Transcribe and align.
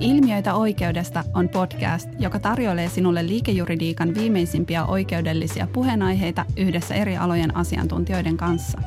Ilmiöitä 0.00 0.54
oikeudesta 0.54 1.24
on 1.34 1.48
podcast, 1.48 2.08
joka 2.18 2.38
tarjoilee 2.38 2.88
sinulle 2.88 3.26
liikejuridiikan 3.26 4.14
viimeisimpiä 4.14 4.84
oikeudellisia 4.84 5.68
puheenaiheita 5.72 6.44
yhdessä 6.56 6.94
eri 6.94 7.16
alojen 7.16 7.56
asiantuntijoiden 7.56 8.36
kanssa. 8.36 8.78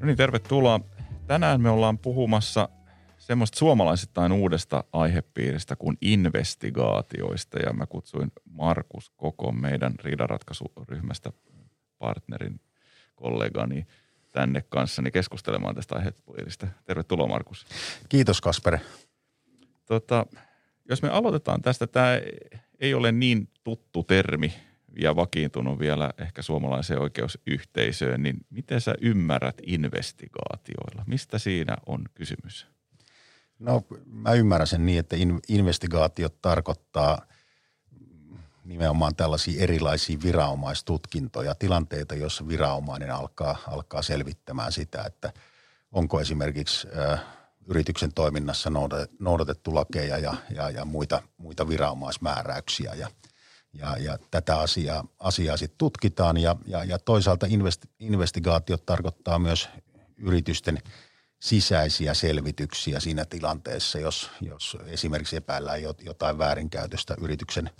No 0.00 0.06
niin, 0.06 0.16
tervetuloa. 0.16 0.80
Tänään 1.26 1.60
me 1.60 1.70
ollaan 1.70 1.98
puhumassa 1.98 2.68
semmoista 3.18 3.58
suomalaisittain 3.58 4.32
uudesta 4.32 4.84
aihepiiristä 4.92 5.76
kuin 5.76 5.98
investigaatioista 6.00 7.58
ja 7.58 7.72
mä 7.72 7.86
kutsuin 7.86 8.32
Markus 8.44 9.10
koko 9.16 9.52
meidän 9.52 9.94
riidaratkaisuryhmästä 10.04 11.32
partnerin 11.98 12.60
kollegani 13.16 13.86
tänne 14.32 14.64
kanssani 14.68 15.10
keskustelemaan 15.10 15.74
tästä 15.74 15.94
aihepiiristä. 15.94 16.68
Tervetuloa 16.84 17.28
Markus. 17.28 17.66
Kiitos 18.08 18.40
Kasper. 18.40 18.78
Tota, 19.86 20.26
jos 20.88 21.02
me 21.02 21.08
aloitetaan 21.08 21.62
tästä, 21.62 21.86
tämä 21.86 22.20
ei 22.80 22.94
ole 22.94 23.12
niin 23.12 23.48
tuttu 23.64 24.02
termi 24.02 24.52
ja 24.98 25.16
vakiintunut 25.16 25.78
vielä 25.78 26.10
ehkä 26.18 26.42
suomalaiseen 26.42 27.00
oikeusyhteisöön, 27.00 28.22
niin 28.22 28.36
miten 28.50 28.80
sä 28.80 28.94
ymmärrät 29.00 29.56
investigaatioilla? 29.66 31.04
Mistä 31.06 31.38
siinä 31.38 31.76
on 31.86 32.04
kysymys? 32.14 32.66
No 33.58 33.82
mä 34.06 34.32
ymmärrän 34.32 34.66
sen 34.66 34.86
niin, 34.86 34.98
että 34.98 35.16
investigaatiot 35.48 36.42
tarkoittaa 36.42 37.26
nimenomaan 38.66 39.16
tällaisia 39.16 39.62
erilaisia 39.62 40.18
viranomaistutkintoja, 40.22 41.54
tilanteita, 41.54 42.14
joissa 42.14 42.48
viranomainen 42.48 43.10
alkaa, 43.10 43.56
alkaa 43.66 44.02
selvittämään 44.02 44.72
sitä, 44.72 45.02
että 45.06 45.32
onko 45.92 46.20
esimerkiksi 46.20 46.88
ö, 46.88 47.18
yrityksen 47.66 48.12
toiminnassa 48.12 48.70
noudatettu 49.18 49.74
lakeja 49.74 50.18
ja, 50.18 50.34
ja, 50.54 50.70
ja 50.70 50.84
muita, 50.84 51.22
muita 51.36 51.68
viranomaismääräyksiä. 51.68 52.94
Ja, 52.94 53.08
ja, 53.72 53.96
ja 53.98 54.18
tätä 54.30 54.58
asiaa, 54.58 55.04
asiaa 55.18 55.56
sitten 55.56 55.78
tutkitaan 55.78 56.36
ja, 56.36 56.56
ja, 56.66 56.84
ja 56.84 56.98
toisaalta 56.98 57.46
invest, 57.48 57.86
investigaatiot 58.00 58.86
tarkoittaa 58.86 59.38
myös 59.38 59.68
yritysten– 60.16 60.78
sisäisiä 61.38 62.14
selvityksiä 62.14 63.00
siinä 63.00 63.24
tilanteessa, 63.24 63.98
jos, 63.98 64.30
jos 64.40 64.76
esimerkiksi 64.86 65.36
epäillään 65.36 65.82
jotain 66.02 66.38
väärinkäytöstä 66.38 67.16
yrityksen 67.20 67.70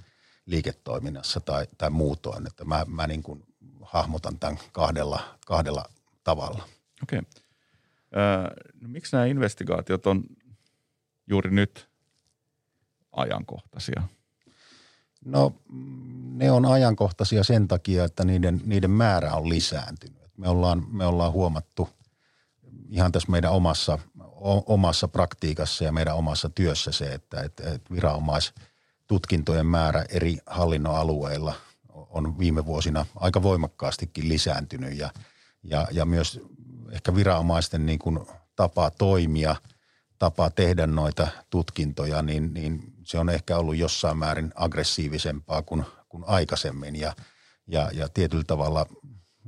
liiketoiminnassa 0.46 1.40
tai, 1.40 1.66
tai 1.78 1.90
muutoin. 1.90 2.46
Että 2.46 2.64
mä, 2.64 2.84
mä 2.88 3.06
niin 3.06 3.22
kuin 3.22 3.44
hahmotan 3.82 4.38
tämän 4.38 4.58
kahdella, 4.72 5.20
kahdella 5.46 5.84
tavalla. 6.24 6.68
Okei. 7.02 7.18
Okay. 7.18 7.32
no, 8.80 8.88
miksi 8.88 9.16
nämä 9.16 9.26
investigaatiot 9.26 10.06
on 10.06 10.24
juuri 11.26 11.50
nyt 11.50 11.88
ajankohtaisia? 13.12 14.02
No 15.24 15.54
ne 16.32 16.50
on 16.50 16.66
ajankohtaisia 16.66 17.44
sen 17.44 17.68
takia, 17.68 18.04
että 18.04 18.24
niiden, 18.24 18.60
niiden 18.64 18.90
määrä 18.90 19.34
on 19.34 19.48
lisääntynyt. 19.48 20.22
Me 20.36 20.48
ollaan, 20.48 20.86
me 20.92 21.06
ollaan 21.06 21.32
huomattu 21.32 21.88
ihan 22.88 23.12
tässä 23.12 23.30
meidän 23.30 23.52
omassa, 23.52 23.98
omassa 24.66 25.08
praktiikassa 25.08 25.84
ja 25.84 25.92
meidän 25.92 26.16
omassa 26.16 26.50
työssä 26.50 26.92
se, 26.92 27.12
että, 27.12 27.40
että, 27.40 27.72
että 27.72 27.94
viranomaistutkintojen 29.06 29.66
määrä 29.66 30.04
eri 30.08 30.38
hallinnon 30.46 30.96
alueilla 30.96 31.54
on 31.88 32.38
viime 32.38 32.66
vuosina 32.66 33.06
aika 33.16 33.42
voimakkaastikin 33.42 34.28
lisääntynyt 34.28 34.98
ja, 34.98 35.10
ja, 35.62 35.86
ja 35.90 36.04
myös 36.04 36.40
ehkä 36.92 37.14
viranomaisten 37.14 37.86
niin 37.86 37.98
kuin 37.98 38.18
tapa 38.56 38.90
toimia, 38.90 39.56
tapa 40.18 40.50
tehdä 40.50 40.86
noita 40.86 41.28
tutkintoja, 41.50 42.22
niin, 42.22 42.54
niin 42.54 42.82
se 43.04 43.18
on 43.18 43.28
ehkä 43.28 43.56
ollut 43.56 43.76
jossain 43.76 44.18
määrin 44.18 44.52
aggressiivisempaa 44.54 45.62
kuin, 45.62 45.84
kuin 46.08 46.24
aikaisemmin. 46.26 46.96
Ja, 46.96 47.14
ja, 47.66 47.90
ja 47.92 48.08
tietyllä 48.08 48.44
tavalla 48.44 48.86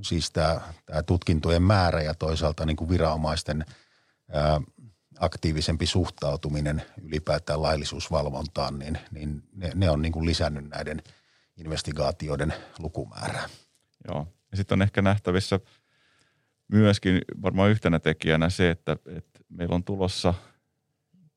siis 0.02 0.30
tämä, 0.30 0.60
tämä 0.86 1.02
tutkintojen 1.02 1.62
määrä 1.62 2.02
ja 2.02 2.14
toisaalta 2.14 2.66
niin 2.66 2.76
kuin 2.76 2.90
viranomaisten 2.90 3.64
aktiivisempi 5.20 5.86
suhtautuminen 5.86 6.82
ylipäätään 7.02 7.62
laillisuusvalvontaan, 7.62 8.78
niin, 8.78 8.98
niin 9.10 9.42
ne, 9.52 9.70
ne 9.74 9.90
on 9.90 10.02
niin 10.02 10.12
kuin 10.12 10.26
lisännyt 10.26 10.68
näiden 10.68 11.02
investigaatioiden 11.56 12.54
lukumäärää. 12.78 13.48
Joo, 14.08 14.26
ja 14.50 14.56
sitten 14.56 14.76
on 14.76 14.82
ehkä 14.82 15.02
nähtävissä 15.02 15.60
myöskin 16.68 17.20
varmaan 17.42 17.70
yhtenä 17.70 17.98
tekijänä 17.98 18.50
se, 18.50 18.70
että, 18.70 18.96
että 19.06 19.40
meillä 19.48 19.74
on 19.74 19.84
tulossa 19.84 20.34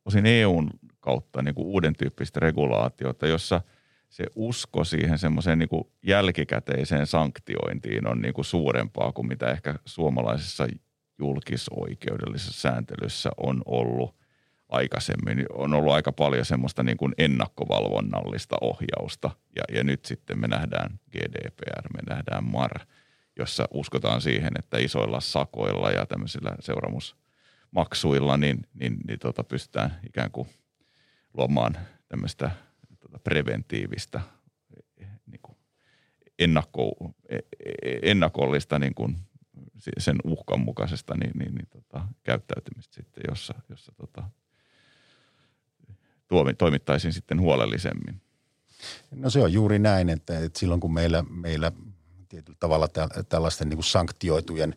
osin 0.05 0.25
EUn 0.25 0.69
kautta 0.99 1.41
niin 1.41 1.55
kuin 1.55 1.67
uuden 1.67 1.95
tyyppistä 1.95 2.39
regulaatiota, 2.39 3.27
jossa– 3.27 3.61
se 4.11 4.25
usko 4.35 4.83
siihen 4.83 5.19
semmoiseen 5.19 5.59
niin 5.59 5.69
kuin 5.69 5.83
jälkikäteiseen 6.03 7.07
sanktiointiin 7.07 8.07
on 8.07 8.21
niin 8.21 8.33
kuin 8.33 8.45
suurempaa 8.45 9.11
kuin 9.11 9.27
mitä 9.27 9.51
ehkä 9.51 9.75
suomalaisessa 9.85 10.67
julkisoikeudellisessa 11.21 12.61
sääntelyssä 12.61 13.29
on 13.37 13.61
ollut 13.65 14.15
aikaisemmin. 14.69 15.45
On 15.53 15.73
ollut 15.73 15.93
aika 15.93 16.11
paljon 16.11 16.45
semmoista 16.45 16.83
niin 16.83 16.97
kuin 16.97 17.13
ennakkovalvonnallista 17.17 18.55
ohjausta 18.61 19.31
ja, 19.55 19.77
ja 19.77 19.83
nyt 19.83 20.05
sitten 20.05 20.39
me 20.39 20.47
nähdään 20.47 20.99
GDPR, 21.11 21.87
me 21.93 22.15
nähdään 22.15 22.43
MAR, 22.43 22.79
jossa 23.39 23.67
uskotaan 23.73 24.21
siihen, 24.21 24.51
että 24.59 24.77
isoilla 24.77 25.19
sakoilla 25.19 25.91
ja 25.91 26.05
tämmöisillä 26.05 26.55
seuraamusmaksuilla 26.59 28.37
niin, 28.37 28.59
niin, 28.73 28.97
niin 29.07 29.19
tota 29.19 29.43
pystytään 29.43 29.99
ikään 30.07 30.31
kuin 30.31 30.47
luomaan 31.33 31.77
tämmöistä– 32.07 32.51
tuota 33.01 33.19
preventiivistä 33.19 34.21
niin 35.25 35.39
kuin 35.41 35.57
ennakko, 36.39 36.91
e, 37.29 37.35
e, 37.35 37.99
ennakollista 38.01 38.79
niin 38.79 38.95
kuin 38.95 39.17
sen 39.97 40.15
uhkan 40.23 40.59
mukaisesta 40.59 41.15
niin, 41.15 41.31
niin, 41.39 41.55
niin 41.55 41.67
tota, 41.67 42.07
käyttäytymistä 42.23 42.95
sitten, 42.95 43.23
jossa, 43.29 43.53
jossa 43.69 43.91
tota, 43.97 44.23
tuomi, 46.27 46.53
toimittaisiin 46.53 47.13
sitten 47.13 47.41
huolellisemmin. 47.41 48.21
No 49.11 49.29
se 49.29 49.39
on 49.39 49.53
juuri 49.53 49.79
näin, 49.79 50.09
että, 50.09 50.39
että 50.39 50.59
silloin 50.59 50.79
kun 50.79 50.93
meillä, 50.93 51.23
meillä 51.29 51.71
tietyllä 52.29 52.57
tavalla 52.59 52.87
tällaisten 53.29 53.69
niin 53.69 53.77
kuin 53.77 53.85
sanktioitujen 53.85 54.75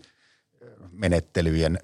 menettelyjen 0.91 1.79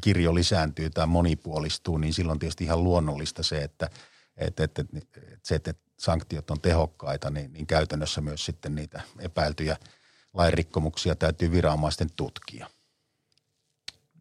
kirjo 0.00 0.34
lisääntyy 0.34 0.90
tai 0.90 1.06
monipuolistuu, 1.06 1.98
niin 1.98 2.12
silloin 2.12 2.38
tietysti 2.38 2.64
ihan 2.64 2.84
luonnollista 2.84 3.42
se, 3.42 3.62
että, 3.62 3.90
että, 4.36 4.64
että, 4.64 4.84
että 4.96 5.20
se, 5.42 5.54
että 5.54 5.74
sanktiot 5.98 6.50
on 6.50 6.60
tehokkaita, 6.60 7.30
niin, 7.30 7.52
niin 7.52 7.66
käytännössä 7.66 8.20
myös 8.20 8.44
sitten 8.44 8.74
niitä 8.74 9.00
epäiltyjä 9.18 9.76
lainrikkomuksia 10.36 11.14
täytyy 11.14 11.50
viranomaisten 11.50 12.08
tutkia. 12.16 12.70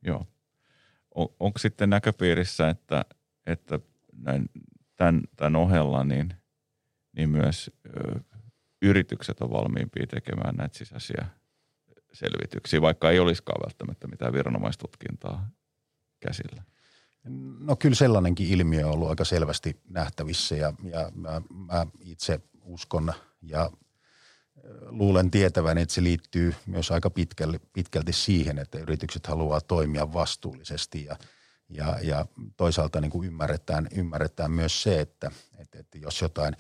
Joo. 0.04 0.28
On, 1.16 1.28
onko 1.40 1.60
sitten 1.60 1.90
näköpiirissä, 1.90 2.70
että, 2.70 3.06
että 3.46 3.80
näin, 4.18 4.50
tämän, 4.96 5.22
tämän 5.36 5.56
ohella 5.56 6.04
niin, 6.04 6.34
niin 7.18 7.30
myös 7.30 7.72
ö, 7.86 8.20
yritykset 8.82 9.42
on 9.42 9.52
valmiimpia 9.52 10.08
tekemään 10.08 10.56
näitä 10.56 10.78
sisäisiä 10.78 11.26
selvityksiä, 12.14 12.82
vaikka 12.82 13.12
ei 13.12 13.20
olisikaan 13.20 13.62
välttämättä 13.66 14.08
mitään 14.08 14.34
viranomaistutkintaa 14.34 15.50
käsillä? 16.20 16.64
No 17.60 17.76
kyllä 17.76 17.96
sellainenkin 17.96 18.48
ilmiö 18.48 18.88
on 18.88 18.94
ollut 18.94 19.10
aika 19.10 19.26
selvästi 19.26 19.82
nähtävissä 19.90 20.56
ja, 20.56 20.74
ja 20.84 21.12
mä, 21.16 21.42
mä 21.50 21.88
itse 22.00 22.40
uskon 22.62 23.14
ja 23.42 23.72
luulen 24.90 25.32
tietävän, 25.32 25.78
että 25.78 25.94
se 25.94 26.04
liittyy 26.04 26.56
myös 26.66 26.92
aika 26.92 27.10
pitkälti, 27.10 27.62
pitkälti 27.74 28.14
siihen, 28.14 28.60
että 28.60 28.80
yritykset 28.80 29.28
haluaa 29.28 29.62
toimia 29.62 30.14
vastuullisesti 30.14 31.06
ja, 31.06 31.18
ja, 31.70 32.00
ja 32.02 32.26
toisaalta 32.58 33.02
niin 33.02 33.12
kuin 33.12 33.28
ymmärretään, 33.28 33.88
ymmärretään 33.96 34.52
myös 34.52 34.84
se, 34.84 35.00
että, 35.00 35.32
että, 35.58 35.80
että 35.80 35.98
jos 35.98 36.22
jotain 36.22 36.56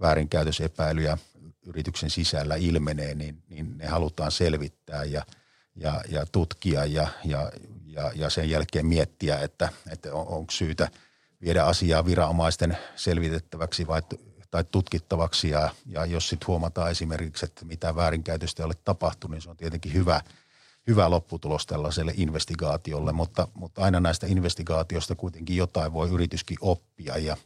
väärinkäytösepäilyjä 0.00 1.18
yrityksen 1.66 2.10
sisällä 2.10 2.54
ilmenee, 2.54 3.14
niin, 3.14 3.42
niin 3.48 3.78
ne 3.78 3.86
halutaan 3.86 4.30
selvittää 4.30 5.04
ja, 5.04 5.26
ja, 5.76 6.02
ja 6.08 6.26
tutkia 6.32 6.84
ja, 6.84 7.08
ja, 7.24 7.52
ja, 7.86 8.12
ja 8.14 8.30
sen 8.30 8.50
jälkeen 8.50 8.86
miettiä, 8.86 9.38
että, 9.38 9.68
että 9.90 10.14
on, 10.14 10.26
onko 10.28 10.50
syytä 10.50 10.88
viedä 11.42 11.64
asiaa 11.64 12.04
viranomaisten 12.04 12.78
selvitettäväksi 12.96 13.86
vai, 13.86 14.02
tai 14.50 14.64
tutkittavaksi. 14.64 15.50
Ja, 15.50 15.70
ja 15.86 16.04
jos 16.04 16.28
sitten 16.28 16.46
huomataan 16.46 16.90
esimerkiksi, 16.90 17.44
että 17.44 17.64
mitä 17.64 17.94
väärinkäytöstä 17.94 18.62
ei 18.62 18.64
ole 18.64 18.74
tapahtunut, 18.84 19.34
niin 19.34 19.42
se 19.42 19.50
on 19.50 19.56
tietenkin 19.56 19.94
hyvä, 19.94 20.20
hyvä 20.86 21.10
lopputulos 21.10 21.66
tällaiselle 21.66 22.12
investigaatiolle, 22.16 23.12
mutta, 23.12 23.48
mutta 23.54 23.82
aina 23.82 24.00
näistä 24.00 24.26
investigaatiosta 24.26 25.14
kuitenkin 25.14 25.56
jotain 25.56 25.92
voi 25.92 26.10
yrityskin 26.10 26.58
oppia 26.60 27.18
ja, 27.18 27.36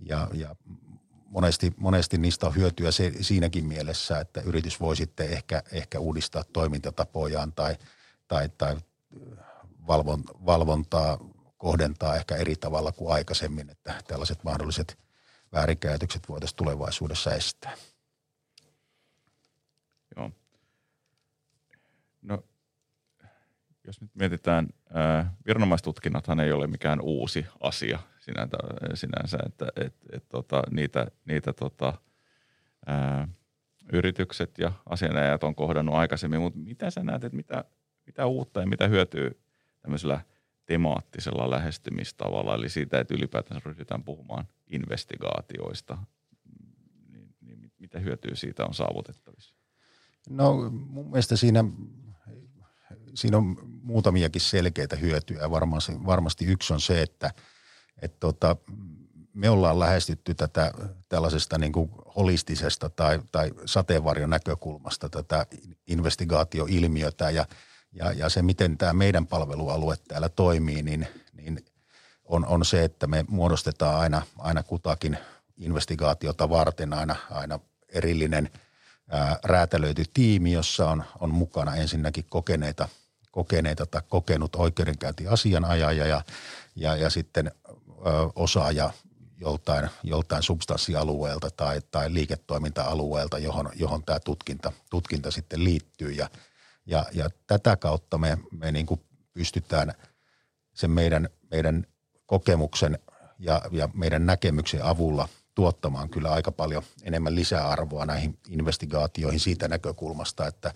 ja, 0.00 0.28
ja 0.32 0.56
monesti, 1.26 1.74
monesti 1.76 2.18
niistä 2.18 2.46
on 2.46 2.54
hyötyä 2.54 2.90
se, 2.90 3.12
siinäkin 3.20 3.64
mielessä, 3.64 4.20
että 4.20 4.40
yritys 4.40 4.80
voi 4.80 4.96
sitten 4.96 5.30
ehkä, 5.30 5.62
ehkä 5.72 5.98
uudistaa 5.98 6.44
toimintatapojaan 6.52 7.52
tai, 7.52 7.76
tai, 8.28 8.48
tai 8.58 8.76
valvon, 9.86 10.24
valvontaa 10.46 11.18
kohdentaa 11.58 12.16
ehkä 12.16 12.36
eri 12.36 12.56
tavalla 12.56 12.92
kuin 12.92 13.12
aikaisemmin, 13.12 13.70
että 13.70 13.94
tällaiset 14.08 14.44
mahdolliset 14.44 14.98
väärinkäytökset 15.52 16.28
voitaisiin 16.28 16.56
tulevaisuudessa 16.56 17.30
estää. 17.30 17.72
Joo. 20.16 20.30
No, 22.22 22.44
jos 23.86 24.00
nyt 24.00 24.10
mietitään, 24.14 24.68
ää, 24.94 25.34
viranomaistutkinnathan 25.46 26.40
ei 26.40 26.52
ole 26.52 26.66
mikään 26.66 27.00
uusi 27.00 27.46
asia 27.60 27.98
sinänsä, 28.18 28.56
sinänsä 28.94 29.38
että 29.46 29.66
et, 29.76 29.94
et, 30.12 30.28
tota, 30.28 30.62
niitä, 30.70 31.06
niitä 31.24 31.52
tota, 31.52 31.92
ää, 32.86 33.28
yritykset 33.92 34.58
ja 34.58 34.72
asianajat 34.86 35.44
on 35.44 35.54
kohdannut 35.54 35.94
aikaisemmin, 35.94 36.40
mutta 36.40 36.58
mitä 36.58 36.90
sä 36.90 37.02
näet, 37.02 37.24
että 37.24 37.36
mitä, 37.36 37.64
mitä 38.06 38.26
uutta 38.26 38.60
ja 38.60 38.66
mitä 38.66 38.88
hyötyy 38.88 39.40
tämmöisellä 39.80 40.20
temaattisella 40.66 41.50
lähestymistavalla, 41.50 42.54
eli 42.54 42.68
siitä, 42.68 43.00
että 43.00 43.14
ylipäätään 43.14 43.60
ryhdytään 43.64 44.04
puhumaan 44.04 44.48
investigaatioista, 44.66 45.98
niin, 47.12 47.34
niin 47.40 47.72
mitä 47.78 47.98
hyötyä 47.98 48.34
siitä 48.34 48.64
on 48.64 48.74
saavutettavissa? 48.74 49.54
No 50.30 50.70
mun 50.70 51.10
mielestä 51.10 51.36
siinä, 51.36 51.64
siinä 53.14 53.36
on 53.36 53.56
muutamiakin 53.82 54.42
selkeitä 54.42 54.96
hyötyjä. 54.96 55.50
Varmasti, 55.50 55.92
varmasti 56.06 56.44
yksi 56.44 56.72
on 56.72 56.80
se, 56.80 57.02
että– 57.02 57.30
että 58.02 58.16
tota, 58.20 58.56
me 59.34 59.50
ollaan 59.50 59.78
lähestytty 59.78 60.34
tätä 60.34 60.72
tällaisesta 61.08 61.58
niin 61.58 61.72
kuin 61.72 61.90
holistisesta 62.16 62.90
tai, 62.90 63.20
tai 63.32 63.50
sateenvarjon 63.64 64.30
näkökulmasta 64.30 65.08
tätä 65.08 65.46
investigaatioilmiötä 65.86 67.30
ja, 67.30 67.46
ja, 67.96 68.12
ja 68.12 68.28
se, 68.28 68.42
miten 68.42 68.78
tämä 68.78 68.92
meidän 68.92 69.26
palvelualue 69.26 69.96
täällä 70.08 70.28
toimii, 70.28 70.82
niin, 70.82 71.06
niin 71.32 71.64
on, 72.24 72.46
on 72.46 72.64
se, 72.64 72.84
että 72.84 73.06
me 73.06 73.24
muodostetaan 73.28 74.00
aina, 74.00 74.22
aina 74.38 74.62
kutakin 74.62 75.18
investigaatiota 75.56 76.48
varten 76.48 76.92
aina, 76.92 77.16
aina 77.30 77.60
erillinen 77.88 78.50
ää, 79.10 79.38
räätälöity 79.44 80.04
tiimi, 80.14 80.52
jossa 80.52 80.90
on, 80.90 81.04
on 81.20 81.30
mukana 81.34 81.76
ensinnäkin 81.76 82.24
kokeneita, 82.28 82.88
kokeneita 83.30 83.86
tai 83.86 84.02
kokenut 84.08 84.56
oikeudenkäyntiasianajaja 84.56 86.06
ja, 86.06 86.22
ja, 86.76 86.96
ja 86.96 87.10
sitten 87.10 87.52
osaaja 88.34 88.90
joltain, 89.40 89.90
joltain 90.02 90.42
substanssialueelta 90.42 91.50
tai, 91.50 91.80
tai 91.90 92.14
liiketoiminta-alueelta, 92.14 93.38
johon, 93.38 93.70
johon 93.74 94.04
tämä 94.04 94.20
tutkinta, 94.20 94.72
tutkinta 94.90 95.30
sitten 95.30 95.64
liittyy. 95.64 96.10
Ja, 96.10 96.28
ja, 96.86 97.06
ja 97.12 97.30
tätä 97.46 97.76
kautta 97.76 98.18
me, 98.18 98.38
me 98.50 98.72
niin 98.72 98.86
kuin 98.86 99.00
pystytään 99.32 99.92
sen 100.74 100.90
meidän, 100.90 101.28
meidän 101.50 101.86
kokemuksen 102.26 102.98
ja, 103.38 103.62
ja 103.70 103.88
meidän 103.94 104.26
näkemyksen 104.26 104.84
avulla 104.84 105.28
tuottamaan 105.54 106.08
kyllä 106.08 106.32
aika 106.32 106.52
paljon 106.52 106.82
enemmän 107.02 107.34
lisäarvoa 107.34 108.06
näihin 108.06 108.38
investigaatioihin 108.48 109.40
siitä 109.40 109.68
näkökulmasta, 109.68 110.46
että, 110.46 110.74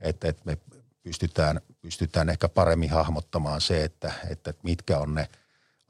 että, 0.00 0.28
että 0.28 0.42
me 0.44 0.58
pystytään, 1.02 1.60
pystytään 1.80 2.28
ehkä 2.28 2.48
paremmin 2.48 2.90
hahmottamaan 2.90 3.60
se, 3.60 3.84
että, 3.84 4.12
että 4.30 4.54
mitkä 4.62 4.98
on 4.98 5.14
ne– 5.14 5.28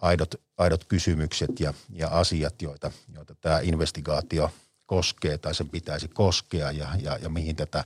aidot, 0.00 0.34
aidot 0.58 0.84
kysymykset 0.84 1.60
ja, 1.60 1.74
ja 1.90 2.08
asiat, 2.08 2.62
joita, 2.62 2.90
joita 3.14 3.34
tämä 3.34 3.60
investigaatio 3.60 4.50
koskee 4.86 5.38
tai 5.38 5.54
sen 5.54 5.68
pitäisi 5.68 6.08
koskea 6.08 6.70
ja, 6.70 6.88
ja, 7.02 7.18
ja 7.22 7.28
mihin 7.28 7.56
tätä 7.56 7.84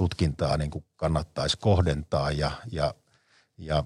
tutkintaa 0.00 0.56
niin 0.56 0.70
kuin 0.70 0.84
kannattaisi 0.96 1.58
kohdentaa 1.58 2.30
ja, 2.30 2.50
ja, 2.70 2.94
ja 3.58 3.84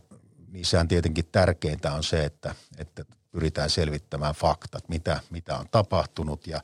niissähän 0.48 0.88
tietenkin 0.88 1.24
tärkeintä 1.32 1.92
on 1.92 2.04
se, 2.04 2.24
että, 2.24 2.54
että 2.78 3.04
pyritään 3.30 3.70
selvittämään 3.70 4.34
faktat, 4.34 4.88
mitä, 4.88 5.20
mitä 5.30 5.56
on 5.56 5.66
tapahtunut 5.70 6.46
ja, 6.46 6.60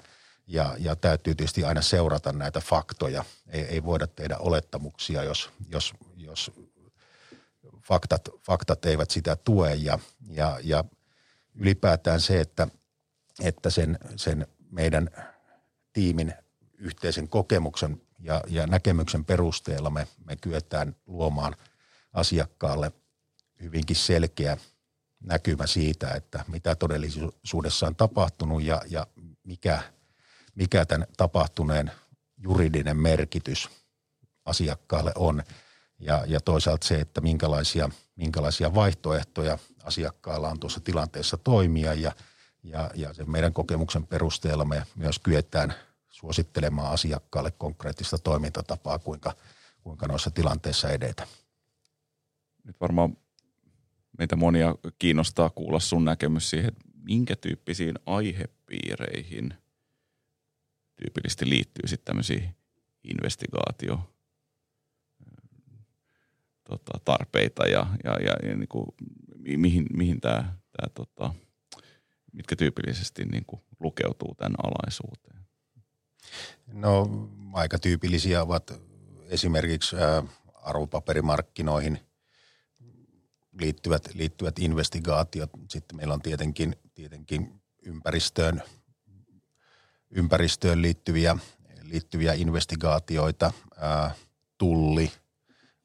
ja, 0.46 0.76
ja 0.78 0.96
täytyy 0.96 1.34
tietysti 1.34 1.64
aina 1.64 1.82
seurata 1.82 2.32
näitä 2.32 2.60
faktoja. 2.60 3.24
Ei, 3.48 3.60
ei 3.62 3.84
voida 3.84 4.06
tehdä 4.06 4.36
olettamuksia, 4.38 5.22
jos, 5.22 5.50
jos, 5.68 5.94
jos 6.16 6.52
faktat, 7.82 8.28
faktat 8.46 8.84
eivät 8.84 9.10
sitä 9.10 9.36
tue 9.36 9.74
ja, 9.74 9.98
ja, 10.28 10.58
ja 10.62 10.84
ylipäätään 11.54 12.20
se, 12.20 12.40
että, 12.40 12.68
että 13.40 13.70
sen, 13.70 13.98
sen 14.16 14.46
meidän 14.70 15.10
tiimin 15.92 16.34
yhteisen 16.78 17.28
kokemuksen 17.28 18.00
ja, 18.30 18.42
ja 18.48 18.66
näkemyksen 18.66 19.24
perusteella 19.24 19.90
me, 19.90 20.06
me 20.24 20.36
kyetään 20.36 20.96
luomaan 21.06 21.56
asiakkaalle 22.12 22.92
hyvinkin 23.62 23.96
selkeä 23.96 24.56
näkymä 25.20 25.66
siitä, 25.66 26.10
että 26.10 26.44
mitä 26.48 26.74
todellisuudessa 26.74 27.86
on 27.86 27.96
tapahtunut 27.96 28.62
ja, 28.62 28.82
ja 28.88 29.06
mikä, 29.44 29.82
mikä 30.54 30.84
tämän 30.84 31.06
tapahtuneen 31.16 31.90
juridinen 32.38 32.96
merkitys 32.96 33.68
asiakkaalle 34.44 35.12
on. 35.14 35.42
Ja, 35.98 36.24
ja 36.26 36.40
toisaalta 36.40 36.86
se, 36.86 37.00
että 37.00 37.20
minkälaisia, 37.20 37.90
minkälaisia 38.16 38.74
vaihtoehtoja 38.74 39.58
asiakkaalla 39.84 40.48
on 40.48 40.60
tuossa 40.60 40.80
tilanteessa 40.80 41.36
toimia 41.36 41.94
ja, 41.94 42.12
ja, 42.62 42.90
ja 42.94 43.14
sen 43.14 43.30
meidän 43.30 43.52
kokemuksen 43.52 44.06
perusteella 44.06 44.64
me 44.64 44.86
myös 44.96 45.18
kyetään 45.18 45.74
suosittelemaan 46.20 46.92
asiakkaalle 46.92 47.50
konkreettista 47.50 48.18
toimintatapaa, 48.18 48.98
kuinka, 48.98 49.34
kuinka 49.80 50.06
noissa 50.06 50.30
tilanteissa 50.30 50.90
edetä. 50.90 51.26
Nyt 52.64 52.80
varmaan 52.80 53.16
meitä 54.18 54.36
monia 54.36 54.74
kiinnostaa 54.98 55.50
kuulla 55.50 55.80
sun 55.80 56.04
näkemys 56.04 56.50
siihen, 56.50 56.68
että 56.68 56.84
minkä 57.02 57.36
tyyppisiin 57.36 57.94
aihepiireihin 58.06 59.54
tyypillisesti 60.96 61.48
liittyy 61.48 61.88
sitten 61.88 62.04
tämmöisiä 62.04 62.50
investigaatio 63.04 64.00
tota, 66.64 67.00
tarpeita 67.04 67.66
ja, 67.66 67.86
ja, 68.04 68.12
ja, 68.12 68.48
ja 68.48 68.56
niin 68.56 68.68
kuin 68.68 68.86
mihin, 69.56 69.86
mihin 69.92 70.20
tämä, 70.20 70.36
tämä 70.42 70.88
tota, 70.94 71.34
mitkä 72.32 72.56
tyypillisesti 72.56 73.24
niin 73.24 73.44
kuin 73.46 73.62
lukeutuu 73.80 74.34
tämän 74.34 74.54
alaisuuteen? 74.62 75.29
No 76.72 77.08
aika 77.52 77.78
tyypillisiä 77.78 78.42
ovat 78.42 78.72
esimerkiksi 79.28 79.96
arvopaperimarkkinoihin 80.54 81.98
liittyvät, 83.60 84.08
liittyvät 84.14 84.58
investigaatiot. 84.58 85.50
Sitten 85.68 85.96
meillä 85.96 86.14
on 86.14 86.22
tietenkin, 86.22 86.76
tietenkin 86.94 87.62
ympäristöön, 87.82 88.62
ympäristöön 90.10 90.82
liittyviä, 90.82 91.36
liittyviä 91.82 92.32
investigaatioita, 92.32 93.52
tulli, 94.58 95.12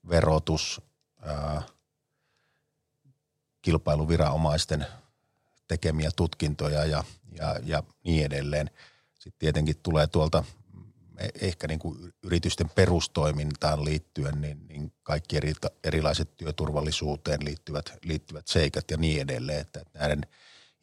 verotus, 0.10 0.82
kilpailuviranomaisten 3.62 4.86
tekemiä 5.68 6.10
tutkintoja 6.16 6.86
ja, 6.86 7.04
ja, 7.32 7.60
ja 7.64 7.84
niin 8.04 8.26
edelleen. 8.26 8.70
Sitten 9.26 9.40
tietenkin 9.40 9.76
tulee 9.84 10.08
tuolta 10.08 10.44
e, 11.18 11.28
ehkä 11.42 11.68
niin 11.68 11.80
kuin 11.80 12.14
yritysten 12.24 12.70
perustoimintaan 12.70 13.86
liittyen, 13.86 14.42
niin, 14.42 14.68
niin 14.68 14.94
kaikki 15.04 15.38
eri, 15.38 15.54
erilaiset 15.84 16.38
työturvallisuuteen 16.38 17.46
liittyvät, 17.46 17.94
liittyvät 18.04 18.48
seikat 18.48 18.92
ja 18.92 18.98
niin 18.98 19.22
edelleen. 19.22 19.62
Että 19.62 19.82
näiden 19.94 20.22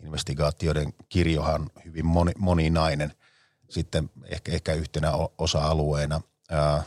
investigaatioiden 0.02 0.94
kirjohan 1.08 1.70
hyvin 1.84 2.06
moni, 2.06 2.32
moninainen. 2.38 3.12
Sitten 3.70 4.10
ehkä, 4.24 4.52
ehkä 4.52 4.74
yhtenä 4.74 5.12
osa-alueena 5.38 6.20
ää, 6.50 6.82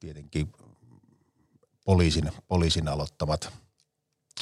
tietenkin 0.00 0.52
poliisin, 1.84 2.32
poliisin 2.48 2.88
aloittamat– 2.88 3.52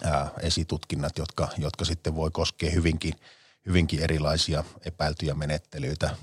ää, 0.04 0.30
esitutkinnat, 0.40 1.18
jotka, 1.18 1.48
jotka 1.58 1.84
sitten 1.84 2.16
voi 2.16 2.30
koskea 2.30 2.70
hyvinkin, 2.70 3.14
hyvinkin 3.66 4.00
erilaisia 4.00 4.64
epäiltyjä 4.84 5.34
menettelyitä 5.34 6.16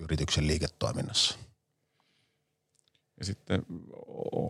yrityksen 0.00 0.46
liiketoiminnassa. 0.46 1.38
Ja 3.18 3.24
sitten 3.24 3.62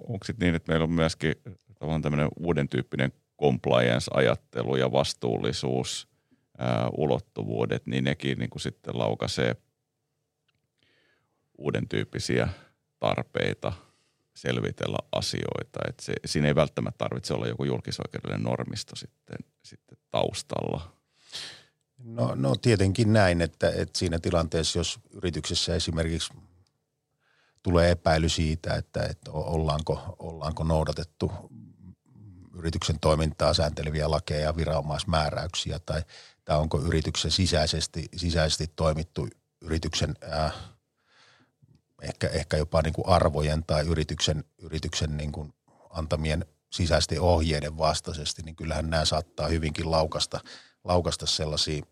onko 0.09 0.25
sitten 0.25 0.47
niin, 0.47 0.55
että 0.55 0.73
meillä 0.73 0.85
on 0.85 0.93
myöskin 0.93 1.35
tavallaan 1.79 2.03
tämmöinen 2.03 2.29
uuden 2.37 2.69
tyyppinen 2.69 3.13
compliance-ajattelu 3.41 4.77
ja 4.77 4.93
vastuullisuus, 4.93 6.09
ää, 6.59 6.89
ulottuvuudet, 6.97 7.87
niin 7.87 8.05
nekin 8.05 8.39
niin 8.39 8.51
kuin 8.51 8.63
sitten 8.63 8.99
laukaisee 8.99 9.57
uuden 11.59 11.89
tyyppisiä 11.89 12.49
tarpeita– 12.99 13.73
selvitellä 14.41 14.99
asioita. 15.13 15.81
Että 15.89 16.05
se, 16.05 16.13
siinä 16.27 16.49
ei 16.49 16.55
välttämättä 16.55 16.99
tarvitse 16.99 17.35
olla 17.35 17.47
joku 17.47 17.65
julkisoikeudellinen 17.65 18.43
normisto 18.43 18.97
sitten, 18.97 19.39
sitten 19.63 19.99
taustalla. 20.11 21.00
No, 22.05 22.35
no 22.35 22.57
tietenkin 22.57 23.13
näin, 23.13 23.41
että, 23.41 23.71
että 23.71 23.99
siinä 23.99 24.19
tilanteessa, 24.19 24.79
jos 24.79 25.01
yrityksessä 25.11 25.75
esimerkiksi 25.75 26.33
tulee 27.63 27.91
epäily 27.91 28.29
siitä, 28.29 28.75
että, 28.75 29.03
että 29.03 29.31
ollaanko, 29.31 30.17
ollaanko 30.19 30.65
noudatettu 30.65 31.33
yrityksen 32.55 33.01
toimintaa 33.01 33.55
säänteleviä 33.55 34.11
lakeja 34.11 34.41
ja 34.41 34.57
viranomaismääräyksiä 34.57 35.79
tai, 35.79 36.03
tai 36.45 36.59
onko 36.59 36.81
yrityksen 36.81 37.31
sisäisesti, 37.31 38.09
sisäisesti 38.17 38.71
toimittu 38.77 39.29
yrityksen 39.61 40.17
ää, 40.21 40.51
ehkä, 42.03 42.29
ehkä 42.29 42.57
jopa 42.57 42.83
niin 42.83 42.93
kuin 42.93 43.09
arvojen 43.09 43.65
tai 43.65 43.87
yrityksen, 43.87 44.45
yrityksen 44.59 45.17
niin 45.17 45.33
kuin 45.33 45.55
antamien 45.91 46.47
sisäisten 46.71 47.21
ohjeiden 47.21 47.79
vastaisesti, 47.79 48.43
niin 48.43 48.57
kyllähän 48.57 48.91
nämä 48.91 49.05
saattaa 49.05 49.49
hyvinkin 49.49 49.91
laukasta, 49.91 50.41
laukasta 50.85 51.27
sellaisia 51.27 51.83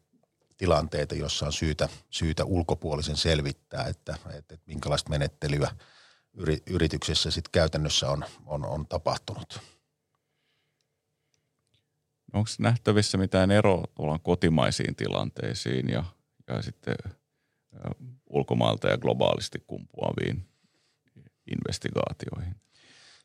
tilanteita, 0.57 1.15
joissa 1.15 1.47
on 1.47 1.53
syytä, 1.53 1.89
syytä 2.11 2.45
ulkopuolisen 2.45 3.17
selvittää, 3.17 3.85
että, 3.85 4.19
että, 4.27 4.55
että 4.55 4.67
minkälaista 4.67 5.11
menettelyä 5.11 5.71
yrityksessä 6.67 7.31
sitten 7.31 7.53
käytännössä 7.53 8.11
on, 8.11 8.25
on, 8.47 8.65
on 8.65 8.87
tapahtunut. 8.87 9.61
Onko 12.33 12.51
nähtävissä 12.59 13.19
mitään 13.19 13.51
eroa 13.51 14.19
kotimaisiin 14.23 14.97
tilanteisiin 14.97 15.89
ja, 15.89 16.05
ja 16.49 16.63
sitten 16.63 16.97
ulkomailta 18.31 18.89
ja 18.89 18.99
globaalisti 18.99 19.65
kumpuaviin 19.67 20.49
investigaatioihin? 21.51 22.55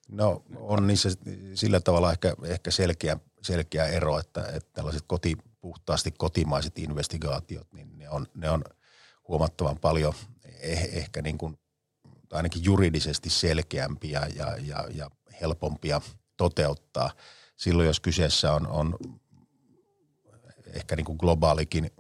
No 0.10 0.44
on 0.56 0.88
niissä 0.88 1.10
sillä 1.54 1.80
tavalla 1.80 2.12
ehkä, 2.12 2.36
ehkä 2.46 2.72
selkeä, 2.72 3.18
selkeä 3.42 3.86
ero, 3.86 4.20
että, 4.20 4.42
että 4.42 4.70
tällaiset 4.74 5.04
koti, 5.08 5.38
puhtaasti 5.64 6.12
kotimaiset 6.12 6.80
investigaatiot, 6.80 7.74
niin 7.74 7.98
ne 7.98 8.10
on, 8.10 8.28
ne 8.34 8.50
on 8.50 8.64
huomattavan 9.28 9.80
paljon 9.80 10.14
eh, 10.62 10.90
ehkä 10.92 11.22
niin 11.22 11.38
kuin, 11.38 11.58
ainakin 12.32 12.64
juridisesti 12.64 13.30
selkeämpiä 13.30 14.28
ja, 14.36 14.58
ja, 14.58 14.88
ja 14.94 15.12
helpompia 15.42 16.02
toteuttaa. 16.38 17.12
Silloin 17.56 17.88
jos 17.88 18.00
kyseessä 18.00 18.54
on, 18.54 18.68
on 18.68 18.98
ehkä 20.74 20.96
niin 20.96 21.06
kuin 21.06 21.18
globaalikin 21.18 21.92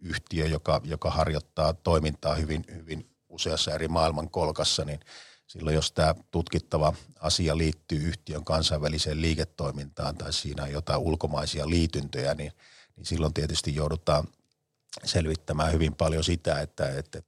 yhtiö, 0.00 0.46
joka, 0.46 0.80
joka 0.84 1.10
harjoittaa 1.10 1.72
toimintaa 1.72 2.34
hyvin, 2.34 2.64
hyvin 2.74 3.10
useassa 3.28 3.74
eri 3.74 3.88
maailman 3.88 4.30
kolkassa, 4.30 4.84
niin 4.84 5.00
silloin 5.46 5.74
jos 5.74 5.92
tämä 5.92 6.14
tutkittava 6.30 6.92
asia 7.20 7.58
liittyy 7.58 7.98
yhtiön 7.98 8.44
kansainväliseen 8.44 9.22
liiketoimintaan 9.22 10.16
tai 10.16 10.32
siinä 10.32 10.62
on 10.62 10.72
jotain 10.72 11.00
ulkomaisia 11.00 11.68
liityntöjä, 11.68 12.34
niin, 12.34 12.52
niin 12.96 13.06
silloin 13.06 13.34
tietysti 13.34 13.74
joudutaan 13.74 14.28
selvittämään 15.04 15.72
hyvin 15.72 15.94
paljon 15.94 16.24
sitä, 16.24 16.60
että, 16.60 16.88
että 16.98 17.22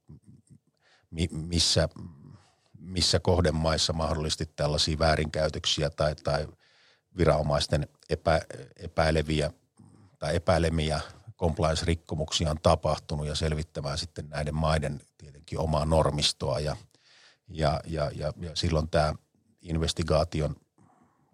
missä, 1.31 1.89
missä 2.79 3.19
kohdemaissa 3.19 3.93
mahdollisesti 3.93 4.45
tällaisia 4.55 4.99
väärinkäytöksiä 4.99 5.89
tai, 5.89 6.15
tai 6.15 6.47
viranomaisten 7.17 7.87
epä, 8.09 8.41
epäileviä 8.75 9.51
tai 10.19 10.35
epäilemiä 10.35 11.01
compliance-rikkomuksia 11.37 12.49
on 12.49 12.59
tapahtunut 12.63 13.27
ja 13.27 13.35
selvittämään 13.35 13.97
sitten 13.97 14.29
näiden 14.29 14.55
maiden 14.55 15.01
tietenkin 15.17 15.59
omaa 15.59 15.85
normistoa 15.85 16.59
ja, 16.59 16.75
ja, 17.47 17.81
ja, 17.85 18.11
ja, 18.15 18.33
ja 18.39 18.51
silloin 18.53 18.89
tämä 18.89 19.13
investigaation 19.61 20.55